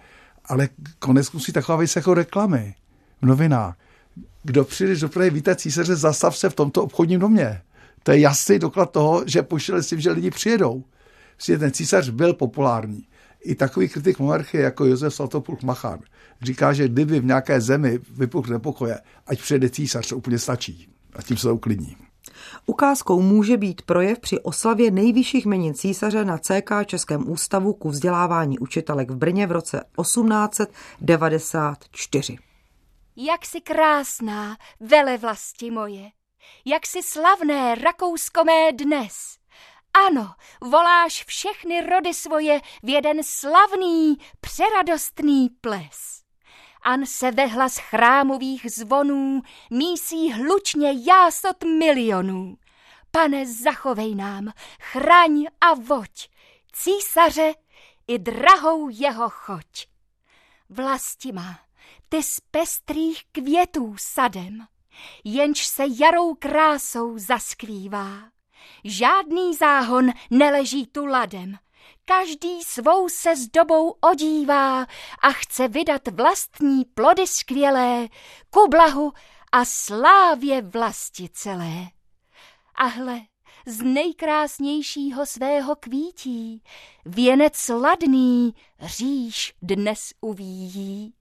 ale 0.44 0.68
konec 0.98 1.32
musí 1.32 1.52
taková 1.52 1.78
věc 1.78 1.96
jako 1.96 2.14
reklamy 2.14 2.74
v 3.22 3.26
novinách. 3.26 3.76
Kdo 4.42 4.64
přijdeš 4.64 5.00
do 5.00 5.08
Prahy 5.08 5.30
vítat 5.30 5.60
císaře, 5.60 5.96
zastav 5.96 6.36
se 6.36 6.50
v 6.50 6.54
tomto 6.54 6.82
obchodním 6.82 7.20
domě. 7.20 7.62
To 8.02 8.10
je 8.10 8.20
jasný 8.20 8.58
doklad 8.58 8.90
toho, 8.90 9.22
že 9.26 9.42
poštěli 9.42 9.82
s 9.82 9.86
tím, 9.86 10.00
že 10.00 10.10
lidi 10.10 10.30
přijedou. 10.30 10.84
Prostě 11.36 11.58
ten 11.58 11.72
císař 11.72 12.08
byl 12.08 12.34
populární. 12.34 13.06
I 13.44 13.54
takový 13.54 13.88
kritik 13.88 14.18
monarchie 14.18 14.62
jako 14.62 14.84
Josef 14.84 15.14
Svatopulk 15.14 15.62
Machar 15.62 16.00
říká, 16.42 16.72
že 16.72 16.88
kdyby 16.88 17.20
v 17.20 17.24
nějaké 17.24 17.60
zemi 17.60 17.98
vypukl 18.10 18.52
nepokoje, 18.52 18.98
ať 19.26 19.42
přijede 19.42 19.70
císař, 19.70 20.08
to 20.08 20.16
úplně 20.16 20.38
stačí. 20.38 20.88
A 21.12 21.22
tím 21.22 21.36
se 21.36 21.42
to 21.42 21.54
uklidní. 21.54 21.96
Ukázkou 22.66 23.22
může 23.22 23.56
být 23.56 23.82
projev 23.82 24.18
při 24.18 24.40
oslavě 24.40 24.90
nejvyšších 24.90 25.46
jmenin 25.46 25.74
císaře 25.74 26.24
na 26.24 26.38
CK 26.38 26.70
Českém 26.86 27.30
ústavu 27.30 27.72
ku 27.72 27.88
vzdělávání 27.88 28.58
učitelek 28.58 29.10
v 29.10 29.16
Brně 29.16 29.46
v 29.46 29.52
roce 29.52 29.84
1894. 30.02 32.38
Jak 33.16 33.46
si 33.46 33.60
krásná, 33.60 34.56
vele 34.80 35.18
vlasti 35.18 35.70
moje, 35.70 36.10
jak 36.64 36.86
si 36.86 37.02
slavné 37.02 37.74
Rakousko 37.74 38.44
mé 38.44 38.72
dnes, 38.72 39.40
Ano, 39.94 40.34
voláš 40.60 41.24
všechny 41.24 41.86
rody 41.86 42.14
svoje 42.14 42.60
v 42.82 42.88
jeden 42.88 43.24
slavný, 43.24 44.16
přeradostný 44.40 45.48
ples. 45.60 46.22
An 46.82 47.06
se 47.06 47.30
vehlas 47.30 47.78
chrámových 47.78 48.66
zvonů 48.70 49.42
mísí 49.70 50.32
hlučně 50.32 50.92
jásot 51.06 51.64
milionů. 51.64 52.56
Pane, 53.10 53.46
zachovej 53.46 54.14
nám, 54.14 54.52
chraň 54.80 55.46
a 55.60 55.74
voď, 55.74 56.28
císaře 56.72 57.54
i 58.08 58.18
drahou 58.18 58.88
jeho 58.88 59.30
choť. 59.30 59.86
Vlasti 60.68 61.32
má, 61.32 61.58
ty 62.08 62.22
z 62.22 62.40
pestrých 62.50 63.24
květů 63.32 63.94
sadem, 63.98 64.66
jenž 65.24 65.66
se 65.66 65.82
jarou 66.00 66.34
krásou 66.34 67.18
zaskvívá. 67.18 68.16
Žádný 68.84 69.54
záhon 69.54 70.12
neleží 70.30 70.86
tu 70.86 71.06
ladem, 71.06 71.58
každý 72.04 72.62
svou 72.62 73.08
se 73.08 73.36
s 73.36 73.48
dobou 73.48 73.94
odívá 74.00 74.86
a 75.22 75.32
chce 75.32 75.68
vydat 75.68 76.08
vlastní 76.08 76.84
plody 76.84 77.26
skvělé 77.26 78.08
ku 78.50 78.68
blahu 78.68 79.12
a 79.52 79.64
slávě 79.64 80.62
vlasti 80.62 81.28
celé. 81.32 81.88
A 82.74 82.84
hle, 82.84 83.20
z 83.66 83.82
nejkrásnějšího 83.82 85.26
svého 85.26 85.76
kvítí 85.76 86.62
věnec 87.04 87.68
ladný 87.68 88.54
říš 88.80 89.54
dnes 89.62 90.12
uvíjí. 90.20 91.14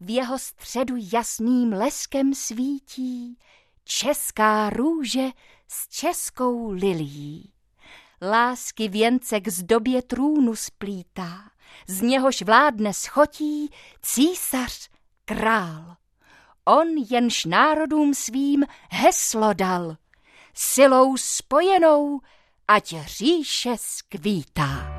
V 0.00 0.10
jeho 0.10 0.38
středu 0.38 0.94
jasným 1.12 1.72
leskem 1.72 2.34
svítí 2.34 3.38
česká 3.84 4.70
růže 4.70 5.28
s 5.68 5.88
českou 5.88 6.70
lilí. 6.70 7.53
Lásky 8.30 8.88
věnce 8.88 9.40
k 9.40 9.48
zdobě 9.48 10.02
trůnu 10.02 10.56
splítá, 10.56 11.50
z 11.88 12.00
něhož 12.00 12.42
vládne 12.42 12.94
schotí 12.94 13.70
císař 14.02 14.88
král. 15.24 15.96
On 16.64 16.88
jenž 17.10 17.44
národům 17.44 18.14
svým 18.14 18.64
heslo 18.90 19.52
dal, 19.52 19.96
silou 20.54 21.16
spojenou, 21.16 22.20
ať 22.68 22.94
říše 23.06 23.76
skvítá. 23.78 24.93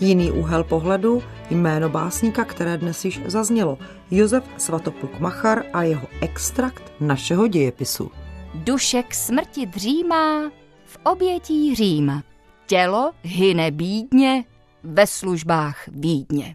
Jiný 0.00 0.30
úhel 0.30 0.64
pohledu, 0.64 1.22
jméno 1.50 1.88
básníka, 1.88 2.44
které 2.44 2.78
dnes 2.78 3.04
již 3.04 3.20
zaznělo, 3.26 3.78
Josef 4.10 4.44
Svatopluk 4.56 5.20
Machar 5.20 5.62
a 5.72 5.82
jeho 5.82 6.06
extrakt 6.20 6.92
našeho 7.00 7.48
dějepisu. 7.48 8.10
Duše 8.54 9.02
k 9.02 9.14
smrti 9.14 9.66
dřímá 9.66 10.50
v 10.86 10.98
obětí 11.02 11.74
Řím. 11.74 12.22
Tělo 12.66 13.12
hyne 13.22 13.70
bídně 13.70 14.44
ve 14.82 15.06
službách 15.06 15.88
Vídně. 15.88 16.54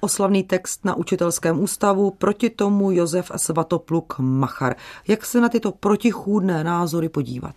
Oslavný 0.00 0.42
text 0.42 0.84
na 0.84 0.94
učitelském 0.94 1.60
ústavu, 1.60 2.10
proti 2.10 2.50
tomu 2.50 2.90
Josef 2.90 3.30
Svatopluk 3.36 4.18
Machar. 4.18 4.74
Jak 5.08 5.26
se 5.26 5.40
na 5.40 5.48
tyto 5.48 5.72
protichůdné 5.72 6.64
názory 6.64 7.08
podívat? 7.08 7.54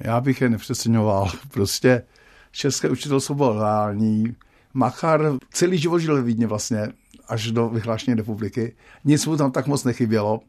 Já 0.00 0.20
bych 0.20 0.40
je 0.40 0.48
nepřeceňoval. 0.48 1.30
Prostě 1.52 2.02
české 2.50 2.90
učitelstvo 2.90 3.34
bylo 3.34 3.58
reální. 3.58 4.36
Machar 4.74 5.32
celý 5.52 5.78
život 5.78 5.98
žil 5.98 6.14
ve 6.14 6.22
Vídně 6.22 6.46
vlastně, 6.46 6.88
až 7.28 7.50
do 7.50 7.68
vyhlášení 7.68 8.14
republiky. 8.14 8.76
Nic 9.04 9.26
mu 9.26 9.36
tam 9.36 9.50
tak 9.50 9.66
moc 9.66 9.84
nechybělo 9.84 10.40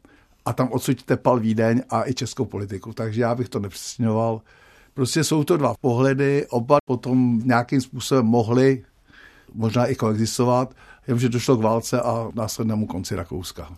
a 0.44 0.52
tam 0.52 0.68
odsud 0.72 1.02
tepal 1.02 1.40
Vídeň 1.40 1.82
a 1.90 2.08
i 2.08 2.14
českou 2.14 2.44
politiku, 2.44 2.92
takže 2.92 3.20
já 3.20 3.34
bych 3.34 3.48
to 3.48 3.60
nepřesňoval. 3.60 4.40
Prostě 4.94 5.24
jsou 5.24 5.44
to 5.44 5.56
dva 5.56 5.74
pohledy, 5.80 6.46
oba 6.50 6.78
potom 6.84 7.40
nějakým 7.44 7.80
způsobem 7.80 8.26
mohli 8.26 8.84
možná 9.54 9.86
i 9.86 9.94
koexistovat, 9.94 10.74
jenomže 11.06 11.28
došlo 11.28 11.56
k 11.56 11.62
válce 11.62 12.00
a 12.00 12.28
následnému 12.34 12.86
konci 12.86 13.16
Rakouska. 13.16 13.72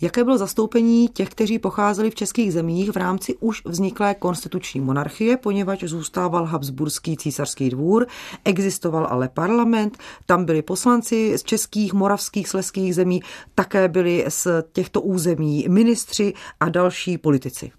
Jaké 0.00 0.24
bylo 0.24 0.38
zastoupení 0.38 1.08
těch, 1.08 1.28
kteří 1.28 1.58
pocházeli 1.58 2.10
v 2.10 2.14
českých 2.14 2.52
zemích 2.52 2.90
v 2.90 2.96
rámci 2.96 3.36
už 3.40 3.62
vzniklé 3.64 4.14
konstituční 4.14 4.80
monarchie, 4.80 5.36
poněvadž 5.36 5.84
zůstával 5.84 6.44
Habsburský 6.44 7.16
císařský 7.16 7.70
dvůr, 7.70 8.06
existoval 8.44 9.06
ale 9.10 9.28
parlament, 9.28 9.98
tam 10.26 10.44
byli 10.44 10.62
poslanci 10.62 11.38
z 11.38 11.42
českých, 11.42 11.92
moravských, 11.92 12.48
sleských 12.48 12.94
zemí, 12.94 13.22
také 13.54 13.88
byli 13.88 14.24
z 14.28 14.46
těchto 14.72 15.00
území 15.00 15.66
ministři 15.68 16.34
a 16.60 16.68
další 16.68 17.18
politici. 17.18 17.72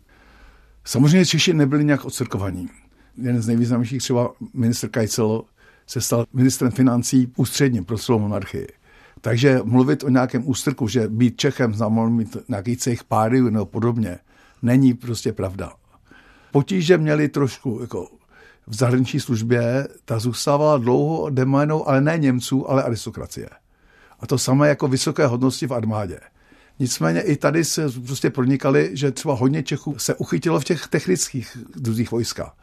Samozřejmě 0.86 1.26
Češi 1.26 1.54
nebyli 1.54 1.86
nějak 1.86 2.06
odcirkovaní. 2.06 2.70
Jeden 3.18 3.42
z 3.42 3.48
nejvýznamnějších 3.48 4.02
třeba 4.02 4.34
ministr 4.54 4.90
Kajcel 4.90 5.44
se 5.88 6.02
stal 6.02 6.26
ministrem 6.34 6.72
financí 6.72 7.32
ústředním 7.38 7.86
pro 7.86 7.98
celou 7.98 8.20
monarchii. 8.20 8.68
Takže 9.22 9.60
mluvit 9.64 10.04
o 10.04 10.10
nějakém 10.10 10.50
ústrku, 10.50 10.88
že 10.88 11.08
být 11.08 11.38
Čechem 11.38 11.74
znamená 11.74 12.10
mít 12.10 12.38
nějaký 12.48 12.78
cech 12.78 13.04
páry 13.04 13.42
nebo 13.42 13.66
podobně, 13.66 14.20
není 14.62 14.94
prostě 14.94 15.34
pravda. 15.34 15.74
Potíže 16.52 16.98
měli 16.98 17.30
trošku 17.30 17.78
jako 17.82 18.08
v 18.68 18.76
zahraniční 18.76 19.20
službě, 19.20 19.88
ta 20.06 20.20
zůstávala 20.20 20.78
dlouho 20.78 21.30
doménou, 21.30 21.88
ale 21.90 22.02
ne 22.02 22.18
Němců, 22.18 22.72
ale 22.72 22.84
aristokracie. 22.84 23.50
A 24.20 24.28
to 24.28 24.38
samé 24.38 24.70
jako 24.70 24.88
vysoké 24.88 25.26
hodnosti 25.26 25.68
v 25.68 25.74
armádě. 25.74 26.20
Nicméně 26.80 27.22
i 27.22 27.36
tady 27.36 27.66
se 27.66 27.90
prostě 28.06 28.30
pronikali, 28.30 28.90
že 28.94 29.12
třeba 29.12 29.34
hodně 29.34 29.64
Čechů 29.64 30.00
se 30.00 30.16
uchytilo 30.16 30.60
v 30.60 30.64
těch 30.64 30.88
technických 30.88 31.58
druzích 31.76 32.12
vojska. 32.12 32.54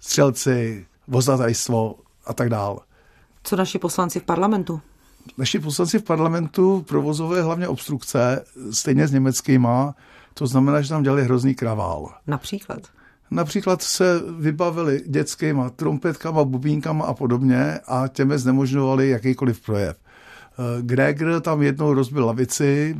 Střelci, 0.00 0.86
vozadajstvo 1.08 1.94
a 2.26 2.32
tak 2.32 2.48
dále. 2.48 2.78
Co 3.42 3.56
naši 3.56 3.78
poslanci 3.78 4.20
v 4.20 4.24
parlamentu? 4.24 4.80
Naši 5.38 5.58
poslanci 5.58 5.98
v 5.98 6.02
parlamentu 6.02 6.84
provozovali 6.88 7.42
hlavně 7.42 7.68
obstrukce, 7.68 8.44
stejně 8.70 9.08
s 9.08 9.12
německýma, 9.12 9.94
to 10.34 10.46
znamená, 10.46 10.80
že 10.80 10.88
tam 10.88 11.02
dělali 11.02 11.24
hrozný 11.24 11.54
kravál. 11.54 12.14
Například? 12.26 12.78
Například 13.30 13.82
se 13.82 14.22
vybavili 14.38 15.02
dětskýma 15.06 15.70
trompetkama, 15.70 16.44
bubínkama 16.44 17.04
a 17.04 17.14
podobně 17.14 17.78
a 17.86 18.08
těmi 18.08 18.38
znemožňovali 18.38 19.08
jakýkoliv 19.08 19.60
projev. 19.60 19.96
Eh, 19.96 20.82
Gregor 20.82 21.40
tam 21.40 21.62
jednou 21.62 21.94
rozbil 21.94 22.26
lavici, 22.26 22.96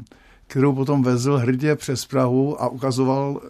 kterou 0.46 0.72
potom 0.74 1.02
vezl 1.02 1.36
hrdě 1.36 1.76
přes 1.76 2.06
Prahu 2.06 2.62
a 2.62 2.68
ukazoval, 2.68 3.40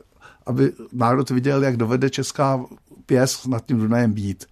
aby 0.47 0.73
národ 0.93 1.31
viděl, 1.31 1.65
jak 1.65 1.77
dovede 1.77 2.11
česká 2.11 2.65
pěs 3.07 3.47
nad 3.47 3.67
tím 3.67 3.79
Dunajem 3.79 4.13
být. 4.13 4.47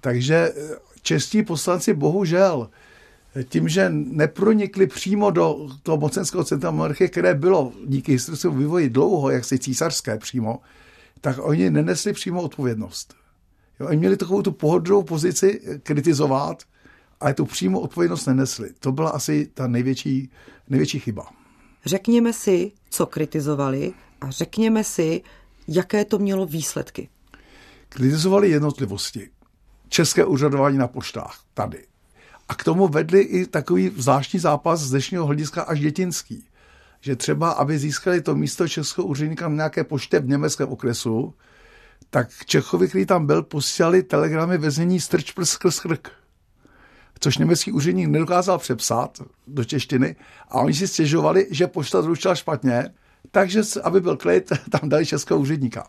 Takže 0.00 0.52
eh, 0.56 0.76
čestí 1.02 1.42
poslanci 1.42 1.94
bohužel 1.94 2.68
tím, 3.48 3.68
že 3.68 3.90
nepronikli 3.90 4.86
přímo 4.86 5.30
do 5.30 5.68
toho 5.82 5.98
mocenského 5.98 6.44
centra 6.44 6.70
monarchie, 6.70 7.08
které 7.08 7.34
bylo 7.34 7.72
díky 7.86 8.12
historickému 8.12 8.56
vývoji 8.56 8.90
dlouho, 8.90 9.30
jak 9.30 9.44
se 9.44 9.58
císařské 9.58 10.18
přímo, 10.18 10.60
tak 11.20 11.36
oni 11.40 11.70
nenesli 11.70 12.12
přímo 12.12 12.42
odpovědnost. 12.42 13.14
Jo, 13.80 13.86
oni 13.86 13.96
měli 13.96 14.16
takovou 14.16 14.42
tu 14.42 14.52
pohodlnou 14.52 15.02
pozici 15.02 15.60
kritizovat, 15.82 16.62
ale 17.20 17.34
tu 17.34 17.44
přímo 17.44 17.80
odpovědnost 17.80 18.26
nenesli. 18.26 18.70
To 18.78 18.92
byla 18.92 19.10
asi 19.10 19.50
ta 19.54 19.66
největší, 19.66 20.30
největší 20.68 20.98
chyba. 20.98 21.26
Řekněme 21.84 22.32
si, 22.32 22.72
co 22.90 23.06
kritizovali 23.06 23.92
a 24.20 24.30
řekněme 24.30 24.84
si, 24.84 25.22
jaké 25.68 26.04
to 26.04 26.18
mělo 26.18 26.46
výsledky. 26.46 27.08
Kritizovali 27.88 28.50
jednotlivosti. 28.50 29.30
České 29.88 30.24
úřadování 30.24 30.78
na 30.78 30.88
poštách, 30.88 31.44
tady. 31.54 31.89
A 32.50 32.54
k 32.54 32.64
tomu 32.64 32.88
vedli 32.88 33.20
i 33.20 33.46
takový 33.46 33.92
zvláštní 33.96 34.40
zápas 34.40 34.80
z 34.80 34.90
dnešního 34.90 35.26
hlediska 35.26 35.62
až 35.62 35.80
dětinský. 35.80 36.44
Že 37.00 37.16
třeba, 37.16 37.50
aby 37.50 37.78
získali 37.78 38.20
to 38.20 38.34
místo 38.34 38.68
českého 38.68 39.06
úředníka 39.06 39.48
na 39.48 39.54
nějaké 39.54 39.84
poště 39.84 40.20
v 40.20 40.28
německém 40.28 40.68
okresu, 40.68 41.34
tak 42.10 42.28
Čechovi, 42.46 42.88
který 42.88 43.06
tam 43.06 43.26
byl, 43.26 43.42
posílali 43.42 44.02
telegramy 44.02 44.58
ve 44.58 44.70
znění 44.70 45.00
strč 45.00 45.32
prst 45.32 45.52
skrz 45.52 45.80
krk. 45.80 46.10
Což 47.20 47.38
německý 47.38 47.72
úředník 47.72 48.08
nedokázal 48.08 48.58
přepsat 48.58 49.22
do 49.46 49.64
češtiny 49.64 50.16
a 50.48 50.60
oni 50.60 50.74
si 50.74 50.88
stěžovali, 50.88 51.46
že 51.50 51.66
pošta 51.66 52.02
zrušila 52.02 52.34
špatně, 52.34 52.90
takže, 53.30 53.60
aby 53.82 54.00
byl 54.00 54.16
klid, 54.16 54.52
tam 54.70 54.88
dali 54.88 55.06
českého 55.06 55.40
úředníka. 55.40 55.86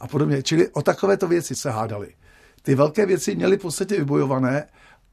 A 0.00 0.08
podobně. 0.08 0.42
Čili 0.42 0.68
o 0.68 0.82
takovéto 0.82 1.28
věci 1.28 1.54
se 1.54 1.70
hádali. 1.70 2.14
Ty 2.62 2.74
velké 2.74 3.06
věci 3.06 3.36
měly 3.36 3.56
v 3.56 3.60
podstatě 3.60 3.96
vybojované 3.96 4.66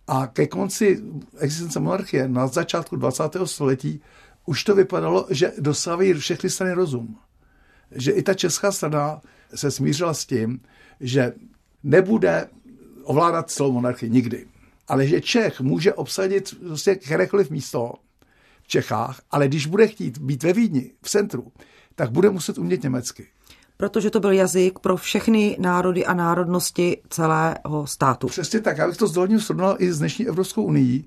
a 0.08 0.28
ke 0.28 0.48
konci 0.48 1.04
existence 1.38 1.80
monarchie 1.80 2.28
na 2.28 2.48
začátku 2.48 2.96
20. 2.96 3.24
století 3.46 4.02
už 4.46 4.63
to 4.63 4.76
vypadalo, 4.76 5.28
že 5.30 5.54
dosávají 5.60 6.13
všechny 6.13 6.50
strany 6.50 6.74
rozum. 6.74 7.17
Že 7.91 8.12
i 8.12 8.24
ta 8.24 8.34
česká 8.34 8.72
strana 8.72 9.22
se 9.56 9.72
smířila 9.72 10.13
s 10.13 10.26
tím, 10.26 10.60
že 11.00 11.34
nebude 11.84 12.50
ovládat 13.04 13.52
celou 13.52 13.72
monarchii 13.72 14.10
nikdy. 14.10 14.48
Ale 14.88 15.08
že 15.08 15.22
Čech 15.22 15.62
může 15.62 15.93
obsadit 15.93 16.60
prostě 16.60 16.96
kterékoliv 16.96 17.50
místo 17.50 17.93
v 18.63 18.67
Čechách, 18.67 19.22
ale 19.32 19.48
když 19.48 19.65
bude 19.65 19.88
chtít 19.88 20.17
být 20.17 20.43
ve 20.43 20.54
Vídni, 20.54 20.91
v 21.02 21.10
centru, 21.10 21.52
tak 21.96 22.12
bude 22.12 22.30
muset 22.30 22.58
umět 22.58 22.84
německy. 22.84 23.28
Protože 23.78 24.10
to 24.10 24.20
byl 24.20 24.32
jazyk 24.32 24.80
pro 24.80 24.98
všechny 24.98 25.58
národy 25.60 26.06
a 26.06 26.13
národnosti 26.13 26.98
celého 27.10 27.88
státu. 27.88 28.28
Přesně 28.28 28.60
tak, 28.60 28.78
já 28.78 28.88
bych 28.88 28.98
to 28.98 29.08
dovolením 29.08 29.42
srovnal 29.42 29.76
i 29.80 29.92
s 29.92 30.00
dnešní 30.00 30.28
Evropskou 30.28 30.63
unii, 30.63 31.04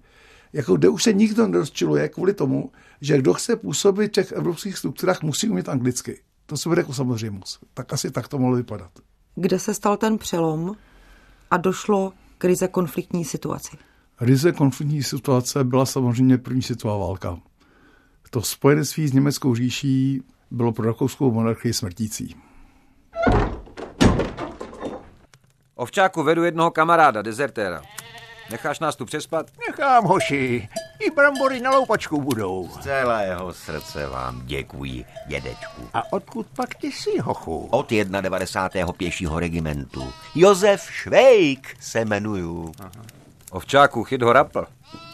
jako 0.53 0.77
kde 0.77 0.89
už 0.89 1.03
se 1.03 1.13
nikdo 1.13 1.47
nerozčiluje 1.47 2.09
kvůli 2.09 2.35
tomu, 2.35 2.73
že 3.01 3.19
kdo 3.19 3.35
chce 3.35 3.57
působit 3.57 4.09
v 4.09 4.13
těch 4.13 4.33
evropských 4.33 4.79
strukturách, 4.79 5.23
musí 5.23 5.49
umět 5.49 5.69
anglicky. 5.69 6.21
To 6.47 6.57
se 6.57 6.69
bude 6.69 6.81
jako 6.81 6.95
samozřejmost. 6.95 7.61
Tak 7.75 7.93
asi 7.93 8.11
tak 8.11 8.29
to 8.29 8.39
mohlo 8.39 8.57
vypadat. 8.57 8.91
Kde 9.35 9.59
se 9.59 9.75
stal 9.75 9.97
ten 9.97 10.19
přelom 10.19 10.77
a 11.51 11.57
došlo 11.57 12.13
k 12.39 12.45
ryze 12.45 12.69
konfliktní 12.69 13.25
situaci? 13.25 13.77
Ryze 14.21 14.53
konfliktní 14.53 15.03
situace 15.03 15.65
byla 15.65 15.87
samozřejmě 15.87 16.39
první 16.39 16.63
světová 16.63 16.97
válka. 16.97 17.39
To 18.31 18.43
spojenectví 18.43 19.09
s 19.09 19.13
německou 19.13 19.55
říší 19.55 20.23
bylo 20.51 20.73
pro 20.73 20.87
rakouskou 20.87 21.33
monarchii 21.33 21.73
smrtící. 21.73 22.37
Ovčáku 25.81 26.23
vedu 26.23 26.45
jednoho 26.45 26.71
kamaráda, 26.71 27.23
dezertéra. 27.23 27.83
Necháš 28.51 28.81
nás 28.81 28.97
tu 28.97 29.05
přespat? 29.05 29.47
Nechám, 29.69 30.05
hoši. 30.05 30.69
I 30.99 31.11
brambory 31.11 31.61
na 31.61 31.71
loupačku 31.71 32.21
budou. 32.21 32.69
Z 32.69 32.83
celého 32.83 33.53
srdce 33.53 34.07
vám 34.07 34.43
děkuji, 34.45 35.05
dědečku. 35.27 35.89
A 35.95 36.13
odkud 36.13 36.47
pak 36.57 36.75
ty 36.75 36.93
jsi, 36.93 37.19
hochu? 37.19 37.69
Od 37.71 37.91
91. 37.91 38.93
pěšího 38.93 39.41
regimentu. 39.41 40.13
Josef 40.35 40.91
Švejk 40.91 41.77
se 41.81 42.01
jmenuju. 42.01 42.73
Aha. 42.81 42.91
Ovčáku, 43.51 44.05
chyt 44.05 44.23
ho 44.23 44.33
rapl. 44.33 44.67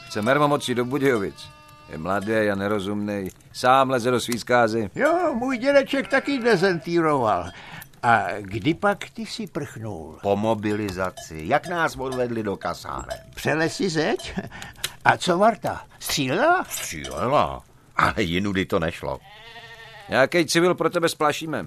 Chce 0.07 0.23
mermomoci 0.23 0.75
do 0.75 0.85
Budějovic. 0.85 1.49
Je 1.89 1.99
mladý 1.99 2.33
a 2.33 2.55
nerozumný. 2.55 3.29
Sám 3.53 3.91
leze 3.91 4.11
do 4.11 4.21
svý 4.21 4.39
zkázy. 4.39 4.91
Jo, 4.95 5.35
můj 5.35 5.59
dědeček 5.59 6.09
taky 6.09 6.39
dezentíroval. 6.39 7.51
A 8.07 8.27
kdy 8.41 8.75
pak 8.75 9.11
ty 9.11 9.27
si 9.27 9.47
prchnul? 9.47 10.19
Po 10.23 10.37
mobilizaci. 10.37 11.43
Jak 11.45 11.69
nás 11.69 11.97
odvedli 11.97 12.43
do 12.43 12.57
kasáren? 12.57 13.19
Přelesi 13.35 13.89
zeď? 13.89 14.39
A 15.05 15.17
co 15.17 15.39
Marta? 15.39 15.87
Střílela? 15.99 16.65
Střílela, 16.65 17.63
ale 17.97 18.23
jinudy 18.23 18.67
to 18.67 18.79
nešlo. 18.79 19.19
Nějaký 20.09 20.47
civil 20.47 20.75
pro 20.75 20.91
tebe 20.91 21.09
splašíme. 21.09 21.67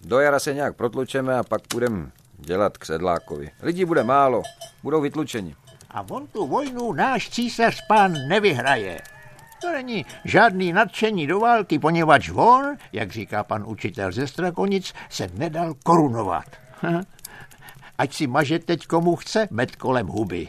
Do 0.00 0.20
jara 0.20 0.38
se 0.38 0.54
nějak 0.54 0.76
protlučeme 0.76 1.38
a 1.38 1.42
pak 1.42 1.66
půjdeme 1.66 2.10
dělat 2.38 2.78
k 2.78 2.84
sedlákovi. 2.84 3.50
Lidí 3.62 3.84
bude 3.84 4.04
málo, 4.04 4.42
budou 4.82 5.00
vytlučeni. 5.00 5.54
A 5.90 6.04
on 6.10 6.26
tu 6.26 6.46
vojnu 6.46 6.92
náš 6.92 7.30
císař 7.30 7.86
pán 7.88 8.12
nevyhraje. 8.28 9.00
To 9.60 9.72
není 9.72 10.06
žádný 10.24 10.72
nadšení 10.72 11.26
do 11.26 11.40
války, 11.40 11.78
poněvadž 11.78 12.30
on, 12.34 12.76
jak 12.92 13.10
říká 13.10 13.44
pan 13.44 13.64
učitel 13.66 14.12
ze 14.12 14.26
Strakonic, 14.26 14.92
se 15.08 15.30
nedal 15.34 15.74
korunovat. 15.74 16.44
Ať 17.98 18.14
si 18.14 18.26
maže 18.26 18.58
teď 18.58 18.86
komu 18.86 19.16
chce 19.16 19.48
med 19.50 19.76
kolem 19.76 20.06
huby. 20.06 20.48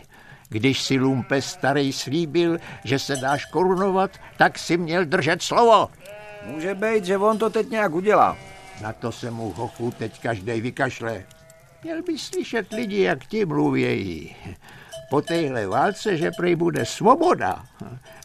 Když 0.50 0.82
si 0.82 1.00
Lumpe 1.00 1.42
starý 1.42 1.94
slíbil, 1.94 2.58
že 2.84 3.00
se 3.00 3.16
dáš 3.16 3.46
korunovat, 3.46 4.12
tak 4.38 4.60
si 4.60 4.78
měl 4.78 5.06
držet 5.06 5.42
slovo. 5.42 5.90
Může 6.46 6.76
být, 6.76 7.06
že 7.06 7.18
on 7.18 7.38
to 7.38 7.50
teď 7.50 7.70
nějak 7.70 7.94
udělá. 7.94 8.38
Na 8.82 8.94
to 8.94 9.12
se 9.12 9.32
mu 9.32 9.52
hochu 9.52 9.92
teď 9.92 10.22
každý 10.22 10.62
vykašle. 10.62 11.24
Měl 11.84 12.04
by 12.04 12.18
slyšet 12.18 12.74
lidi, 12.74 13.02
jak 13.02 13.26
ti 13.26 13.46
mluvějí 13.46 14.36
po 15.10 15.22
téhle 15.22 15.68
válce, 15.68 16.18
že 16.18 16.32
prej 16.32 16.56
bude 16.56 16.86
svoboda. 16.86 17.64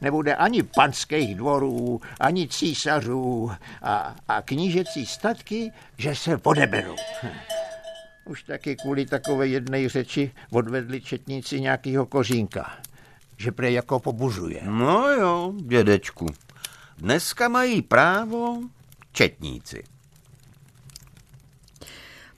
Nebude 0.02 0.34
ani 0.34 0.62
panských 0.62 1.34
dvorů, 1.34 2.00
ani 2.20 2.48
císařů 2.48 3.50
a, 3.82 4.16
a 4.28 4.42
knížecí 4.42 5.06
statky, 5.06 5.72
že 5.98 6.14
se 6.14 6.36
odeberou. 6.42 6.96
Už 8.24 8.42
taky 8.42 8.76
kvůli 8.76 9.06
takové 9.06 9.46
jedné 9.46 9.88
řeči 9.88 10.30
odvedli 10.50 11.00
četníci 11.00 11.60
nějakýho 11.60 12.06
kořínka, 12.06 12.72
že 13.36 13.52
prej 13.52 13.74
jako 13.74 14.00
pobužuje. 14.00 14.60
No 14.64 15.10
jo, 15.10 15.52
dědečku. 15.60 16.26
Dneska 16.98 17.48
mají 17.48 17.82
právo 17.82 18.58
četníci. 19.12 19.91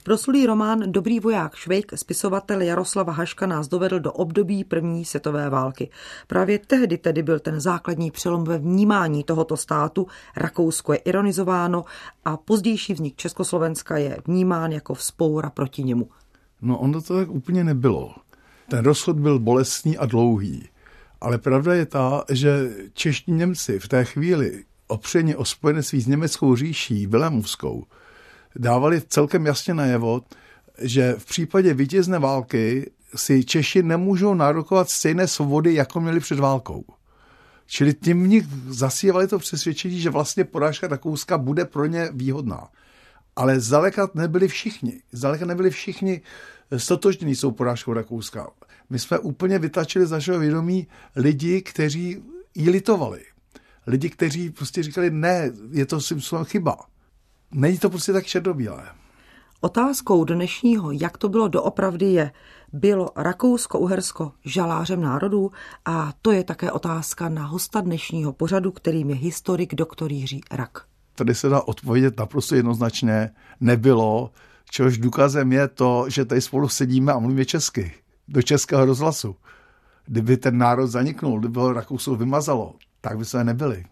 Proslulý 0.05 0.45
román 0.45 0.91
Dobrý 0.91 1.19
voják 1.19 1.55
Švejk 1.55 1.91
spisovatel 1.95 2.61
Jaroslava 2.61 3.13
Haška 3.13 3.47
nás 3.47 3.67
dovedl 3.67 3.99
do 3.99 4.11
období 4.11 4.63
první 4.63 5.05
světové 5.05 5.49
války. 5.49 5.89
Právě 6.27 6.59
tehdy 6.59 6.97
tedy 6.97 7.23
byl 7.23 7.39
ten 7.39 7.59
základní 7.59 8.11
přelom 8.11 8.43
ve 8.43 8.57
vnímání 8.57 9.23
tohoto 9.23 9.57
státu. 9.57 10.07
Rakousko 10.35 10.93
je 10.93 10.99
ironizováno 10.99 11.85
a 12.25 12.37
pozdější 12.37 12.93
vznik 12.93 13.15
Československa 13.15 13.97
je 13.97 14.17
vnímán 14.27 14.71
jako 14.71 14.93
vzpoura 14.93 15.49
proti 15.49 15.83
němu. 15.83 16.09
No 16.61 16.79
ono 16.79 17.01
to 17.01 17.15
tak 17.15 17.29
úplně 17.29 17.63
nebylo. 17.63 18.15
Ten 18.69 18.85
rozchod 18.85 19.19
byl 19.19 19.39
bolestný 19.39 19.97
a 19.97 20.05
dlouhý. 20.05 20.69
Ale 21.21 21.37
pravda 21.37 21.73
je 21.73 21.85
ta, 21.85 22.23
že 22.29 22.69
čeští 22.93 23.31
Němci 23.31 23.79
v 23.79 23.87
té 23.87 24.05
chvíli 24.05 24.63
opřeně 24.87 25.35
o 25.37 25.45
spojenectví 25.45 26.01
s 26.01 26.07
německou 26.07 26.55
říší, 26.55 27.07
Vilemovskou, 27.07 27.85
dávali 28.55 29.01
celkem 29.01 29.45
jasně 29.45 29.73
najevo, 29.73 30.21
že 30.81 31.15
v 31.17 31.25
případě 31.25 31.73
vítězné 31.73 32.19
války 32.19 32.91
si 33.15 33.43
Češi 33.43 33.83
nemůžou 33.83 34.33
nárokovat 34.33 34.89
stejné 34.89 35.27
svobody, 35.27 35.73
jako 35.73 35.99
měli 35.99 36.19
před 36.19 36.39
válkou. 36.39 36.85
Čili 37.67 37.93
tím 37.93 38.23
v 38.23 38.27
nich 38.27 38.45
zasívali 38.67 39.27
to 39.27 39.39
přesvědčení, 39.39 40.01
že 40.01 40.09
vlastně 40.09 40.43
porážka 40.43 40.87
Rakouska 40.87 41.37
bude 41.37 41.65
pro 41.65 41.85
ně 41.85 42.09
výhodná. 42.13 42.67
Ale 43.35 43.59
zdaleka 43.59 44.09
nebyli 44.13 44.47
všichni. 44.47 45.01
Zdaleka 45.11 45.45
nebyli 45.45 45.69
všichni 45.69 46.21
stotožnění 46.77 47.35
s 47.35 47.41
tou 47.41 47.51
porážkou 47.51 47.93
Rakouska. 47.93 48.47
My 48.89 48.99
jsme 48.99 49.19
úplně 49.19 49.59
vytačili 49.59 50.05
z 50.05 50.11
našeho 50.11 50.39
vědomí 50.39 50.87
lidi, 51.15 51.61
kteří 51.61 52.23
ji 52.55 52.69
litovali. 52.69 53.21
Lidi, 53.87 54.09
kteří 54.09 54.49
prostě 54.49 54.83
říkali, 54.83 55.11
ne, 55.11 55.51
je 55.71 55.85
to 55.85 56.01
Simpsonova 56.01 56.45
chyba. 56.45 56.77
Není 57.51 57.77
to 57.77 57.89
prostě 57.89 58.13
tak 58.13 58.25
černobílé. 58.25 58.83
Otázkou 59.61 60.23
dnešního, 60.23 60.91
jak 60.91 61.17
to 61.17 61.29
bylo 61.29 61.47
doopravdy 61.47 62.05
je, 62.05 62.31
bylo 62.73 63.09
Rakousko-Uhersko 63.15 64.31
žalářem 64.45 65.01
národů 65.01 65.51
a 65.85 66.13
to 66.21 66.31
je 66.31 66.43
také 66.43 66.71
otázka 66.71 67.29
na 67.29 67.45
hosta 67.45 67.81
dnešního 67.81 68.33
pořadu, 68.33 68.71
kterým 68.71 69.09
je 69.09 69.15
historik 69.15 69.75
doktor 69.75 70.11
Jiří 70.11 70.41
Rak. 70.51 70.85
Tady 71.15 71.35
se 71.35 71.49
dá 71.49 71.61
odpovědět 71.61 72.19
naprosto 72.19 72.55
jednoznačně, 72.55 73.29
nebylo, 73.59 74.31
čehož 74.69 74.97
důkazem 74.97 75.51
je 75.51 75.67
to, 75.67 76.05
že 76.09 76.25
tady 76.25 76.41
spolu 76.41 76.69
sedíme 76.69 77.13
a 77.13 77.19
mluvíme 77.19 77.45
česky, 77.45 77.93
do 78.27 78.41
českého 78.41 78.85
rozhlasu. 78.85 79.35
Kdyby 80.05 80.37
ten 80.37 80.57
národ 80.57 80.87
zaniknul, 80.87 81.39
kdyby 81.39 81.59
ho 81.59 81.73
Rakousko 81.73 82.15
vymazalo, 82.15 82.73
tak 83.01 83.17
by 83.17 83.25
se 83.25 83.43
nebyli. 83.43 83.85